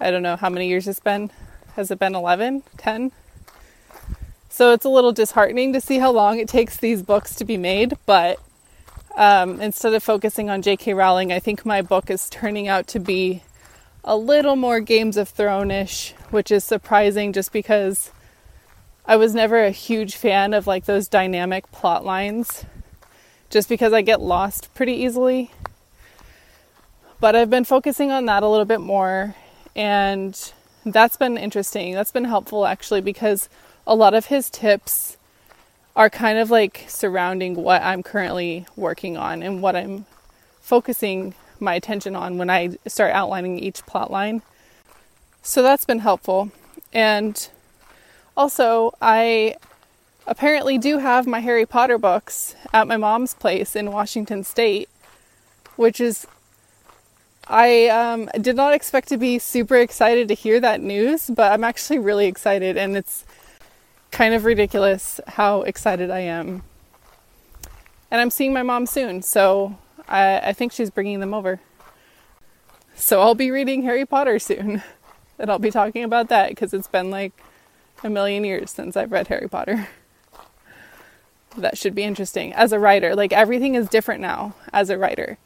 I 0.00 0.10
don't 0.10 0.22
know 0.22 0.36
how 0.36 0.48
many 0.48 0.66
years 0.66 0.88
it's 0.88 0.98
been. 0.98 1.30
Has 1.76 1.90
it 1.90 1.98
been 1.98 2.14
11, 2.14 2.62
10? 2.78 3.12
So 4.52 4.72
it's 4.72 4.84
a 4.84 4.90
little 4.90 5.12
disheartening 5.12 5.72
to 5.72 5.80
see 5.80 5.98
how 5.98 6.12
long 6.12 6.38
it 6.38 6.46
takes 6.46 6.76
these 6.76 7.02
books 7.02 7.34
to 7.36 7.44
be 7.46 7.56
made, 7.56 7.94
but 8.04 8.38
um, 9.16 9.62
instead 9.62 9.94
of 9.94 10.02
focusing 10.02 10.50
on 10.50 10.60
J.K. 10.60 10.92
Rowling, 10.92 11.32
I 11.32 11.38
think 11.38 11.64
my 11.64 11.80
book 11.80 12.10
is 12.10 12.28
turning 12.28 12.68
out 12.68 12.86
to 12.88 12.98
be 12.98 13.42
a 14.04 14.14
little 14.14 14.54
more 14.54 14.80
Games 14.80 15.16
of 15.16 15.30
Thrones 15.30 15.72
ish, 15.72 16.14
which 16.28 16.50
is 16.50 16.64
surprising 16.64 17.32
just 17.32 17.50
because 17.50 18.10
I 19.06 19.16
was 19.16 19.34
never 19.34 19.64
a 19.64 19.70
huge 19.70 20.16
fan 20.16 20.52
of 20.52 20.66
like 20.66 20.84
those 20.84 21.08
dynamic 21.08 21.72
plot 21.72 22.04
lines 22.04 22.66
just 23.48 23.70
because 23.70 23.94
I 23.94 24.02
get 24.02 24.20
lost 24.20 24.74
pretty 24.74 24.92
easily. 24.92 25.50
But 27.20 27.34
I've 27.34 27.48
been 27.48 27.64
focusing 27.64 28.10
on 28.10 28.26
that 28.26 28.42
a 28.42 28.48
little 28.48 28.66
bit 28.66 28.82
more 28.82 29.34
and 29.74 30.52
that's 30.84 31.16
been 31.16 31.38
interesting. 31.38 31.94
That's 31.94 32.12
been 32.12 32.26
helpful 32.26 32.66
actually 32.66 33.00
because 33.00 33.48
a 33.86 33.94
lot 33.94 34.14
of 34.14 34.26
his 34.26 34.50
tips 34.50 35.16
are 35.94 36.08
kind 36.08 36.38
of 36.38 36.50
like 36.50 36.84
surrounding 36.88 37.54
what 37.54 37.82
I'm 37.82 38.02
currently 38.02 38.66
working 38.76 39.16
on 39.16 39.42
and 39.42 39.62
what 39.62 39.76
I'm 39.76 40.06
focusing 40.60 41.34
my 41.60 41.74
attention 41.74 42.16
on 42.16 42.38
when 42.38 42.50
I 42.50 42.76
start 42.86 43.12
outlining 43.12 43.58
each 43.58 43.84
plot 43.86 44.10
line. 44.10 44.42
So 45.42 45.62
that's 45.62 45.84
been 45.84 45.98
helpful. 45.98 46.50
And 46.92 47.48
also, 48.36 48.94
I 49.00 49.56
apparently 50.26 50.78
do 50.78 50.98
have 50.98 51.26
my 51.26 51.40
Harry 51.40 51.66
Potter 51.66 51.98
books 51.98 52.54
at 52.72 52.88
my 52.88 52.96
mom's 52.96 53.34
place 53.34 53.76
in 53.76 53.92
Washington 53.92 54.44
State, 54.44 54.88
which 55.76 56.00
is 56.00 56.26
I 57.48 57.88
um, 57.88 58.30
did 58.40 58.56
not 58.56 58.72
expect 58.72 59.08
to 59.08 59.16
be 59.16 59.38
super 59.38 59.76
excited 59.76 60.28
to 60.28 60.34
hear 60.34 60.60
that 60.60 60.80
news, 60.80 61.28
but 61.28 61.52
I'm 61.52 61.64
actually 61.64 61.98
really 61.98 62.26
excited, 62.26 62.76
and 62.76 62.96
it's 62.96 63.24
kind 64.12 64.34
of 64.34 64.44
ridiculous 64.44 65.20
how 65.26 65.62
excited 65.62 66.10
I 66.10 66.20
am. 66.20 66.62
And 68.10 68.20
I'm 68.20 68.30
seeing 68.30 68.52
my 68.52 68.62
mom 68.62 68.86
soon, 68.86 69.22
so 69.22 69.78
I, 70.06 70.38
I 70.38 70.52
think 70.52 70.70
she's 70.70 70.90
bringing 70.90 71.20
them 71.20 71.34
over. 71.34 71.60
So 72.94 73.22
I'll 73.22 73.34
be 73.34 73.50
reading 73.50 73.82
Harry 73.82 74.04
Potter 74.04 74.38
soon, 74.38 74.82
and 75.38 75.50
I'll 75.50 75.58
be 75.58 75.70
talking 75.70 76.04
about 76.04 76.28
that 76.28 76.50
because 76.50 76.72
it's 76.74 76.86
been 76.86 77.10
like 77.10 77.32
a 78.04 78.10
million 78.10 78.44
years 78.44 78.70
since 78.70 78.96
I've 78.96 79.10
read 79.10 79.26
Harry 79.28 79.48
Potter. 79.48 79.88
That 81.54 81.76
should 81.76 81.94
be 81.94 82.02
interesting 82.02 82.54
as 82.54 82.72
a 82.72 82.78
writer. 82.78 83.14
Like 83.14 83.30
everything 83.34 83.74
is 83.74 83.86
different 83.86 84.22
now 84.22 84.54
as 84.72 84.88
a 84.88 84.96
writer. 84.96 85.36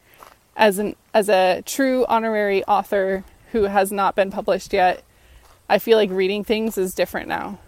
As 0.55 0.79
an 0.79 0.95
as 1.13 1.27
a 1.27 1.63
true 1.65 2.05
honorary 2.07 2.63
author 2.63 3.25
who 3.51 3.63
has 3.63 3.91
not 3.91 4.15
been 4.15 4.31
published 4.31 4.71
yet, 4.71 5.03
I 5.67 5.79
feel 5.79 5.97
like 5.97 6.09
reading 6.09 6.45
things 6.45 6.77
is 6.77 6.93
different 6.93 7.27
now. 7.27 7.59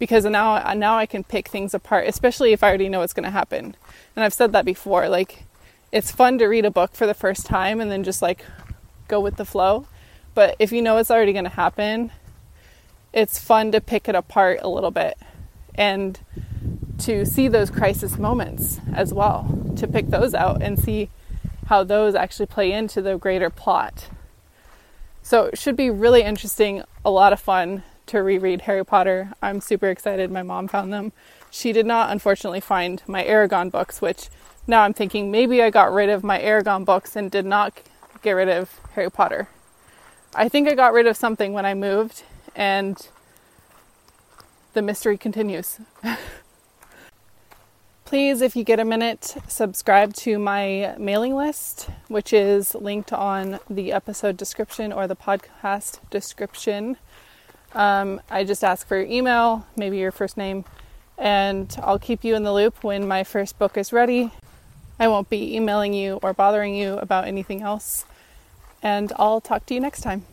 Because 0.00 0.24
now 0.24 0.72
now 0.74 0.96
I 0.96 1.06
can 1.06 1.22
pick 1.22 1.46
things 1.46 1.74
apart, 1.74 2.08
especially 2.08 2.52
if 2.52 2.64
I 2.64 2.68
already 2.68 2.88
know 2.88 2.98
what's 2.98 3.12
going 3.12 3.24
to 3.24 3.30
happen. 3.30 3.76
And 4.16 4.24
I've 4.24 4.34
said 4.34 4.52
that 4.52 4.64
before, 4.64 5.08
like 5.08 5.44
it's 5.92 6.10
fun 6.10 6.38
to 6.38 6.46
read 6.46 6.64
a 6.64 6.70
book 6.70 6.94
for 6.94 7.06
the 7.06 7.14
first 7.14 7.46
time 7.46 7.80
and 7.80 7.90
then 7.90 8.02
just 8.02 8.22
like 8.22 8.44
go 9.06 9.20
with 9.20 9.36
the 9.36 9.44
flow. 9.44 9.86
But 10.34 10.56
if 10.58 10.72
you 10.72 10.82
know 10.82 10.96
it's 10.96 11.10
already 11.10 11.32
going 11.32 11.44
to 11.44 11.50
happen, 11.50 12.10
it's 13.12 13.38
fun 13.38 13.70
to 13.72 13.80
pick 13.80 14.08
it 14.08 14.14
apart 14.14 14.60
a 14.62 14.68
little 14.68 14.90
bit 14.90 15.18
and 15.74 16.18
to 16.98 17.24
see 17.24 17.48
those 17.48 17.70
crisis 17.70 18.18
moments 18.18 18.80
as 18.94 19.12
well, 19.12 19.72
to 19.76 19.86
pick 19.86 20.08
those 20.08 20.34
out 20.34 20.62
and 20.62 20.78
see 20.78 21.10
how 21.66 21.82
those 21.84 22.14
actually 22.14 22.46
play 22.46 22.72
into 22.72 23.02
the 23.02 23.16
greater 23.16 23.50
plot. 23.50 24.08
So 25.22 25.46
it 25.46 25.58
should 25.58 25.76
be 25.76 25.90
really 25.90 26.22
interesting, 26.22 26.82
a 27.04 27.10
lot 27.10 27.32
of 27.32 27.40
fun 27.40 27.82
to 28.10 28.22
reread 28.22 28.62
Harry 28.62 28.84
Potter. 28.84 29.32
I'm 29.40 29.60
super 29.60 29.88
excited. 29.88 30.30
My 30.30 30.42
mom 30.42 30.66
found 30.68 30.92
them. 30.92 31.12
She 31.50 31.72
did 31.72 31.86
not, 31.86 32.10
unfortunately, 32.10 32.60
find 32.60 33.02
my 33.06 33.24
Eragon 33.24 33.70
books, 33.70 34.02
which 34.02 34.28
now 34.66 34.82
I'm 34.82 34.92
thinking 34.92 35.30
maybe 35.30 35.62
I 35.62 35.70
got 35.70 35.92
rid 35.92 36.08
of 36.08 36.24
my 36.24 36.38
Eragon 36.40 36.84
books 36.84 37.14
and 37.14 37.30
did 37.30 37.46
not 37.46 37.80
get 38.22 38.32
rid 38.32 38.48
of 38.48 38.80
Harry 38.94 39.10
Potter. 39.10 39.48
I 40.34 40.48
think 40.48 40.68
I 40.68 40.74
got 40.74 40.92
rid 40.92 41.06
of 41.06 41.16
something 41.16 41.52
when 41.52 41.64
I 41.64 41.74
moved, 41.74 42.24
and 42.54 43.08
the 44.74 44.82
mystery 44.82 45.16
continues. 45.16 45.78
Please, 48.04 48.40
if 48.40 48.56
you 48.56 48.64
get 48.64 48.80
a 48.80 48.84
minute, 48.84 49.36
subscribe 49.46 50.14
to 50.14 50.36
my 50.36 50.96
mailing 50.98 51.36
list, 51.36 51.88
which 52.08 52.32
is 52.32 52.74
linked 52.74 53.12
on 53.12 53.60
the 53.70 53.92
episode 53.92 54.36
description 54.36 54.92
or 54.92 55.06
the 55.06 55.14
podcast 55.14 56.00
description. 56.10 56.96
Um, 57.74 58.20
I 58.30 58.44
just 58.44 58.64
ask 58.64 58.86
for 58.86 58.96
your 58.96 59.06
email, 59.06 59.66
maybe 59.76 59.98
your 59.98 60.12
first 60.12 60.36
name, 60.36 60.64
and 61.16 61.74
I'll 61.82 61.98
keep 61.98 62.24
you 62.24 62.34
in 62.34 62.42
the 62.42 62.52
loop 62.52 62.82
when 62.82 63.06
my 63.06 63.24
first 63.24 63.58
book 63.58 63.76
is 63.76 63.92
ready. 63.92 64.32
I 64.98 65.08
won't 65.08 65.30
be 65.30 65.54
emailing 65.56 65.94
you 65.94 66.18
or 66.22 66.32
bothering 66.32 66.74
you 66.74 66.94
about 66.94 67.26
anything 67.26 67.62
else. 67.62 68.04
And 68.82 69.12
I'll 69.16 69.40
talk 69.40 69.66
to 69.66 69.74
you 69.74 69.80
next 69.80 70.00
time. 70.02 70.24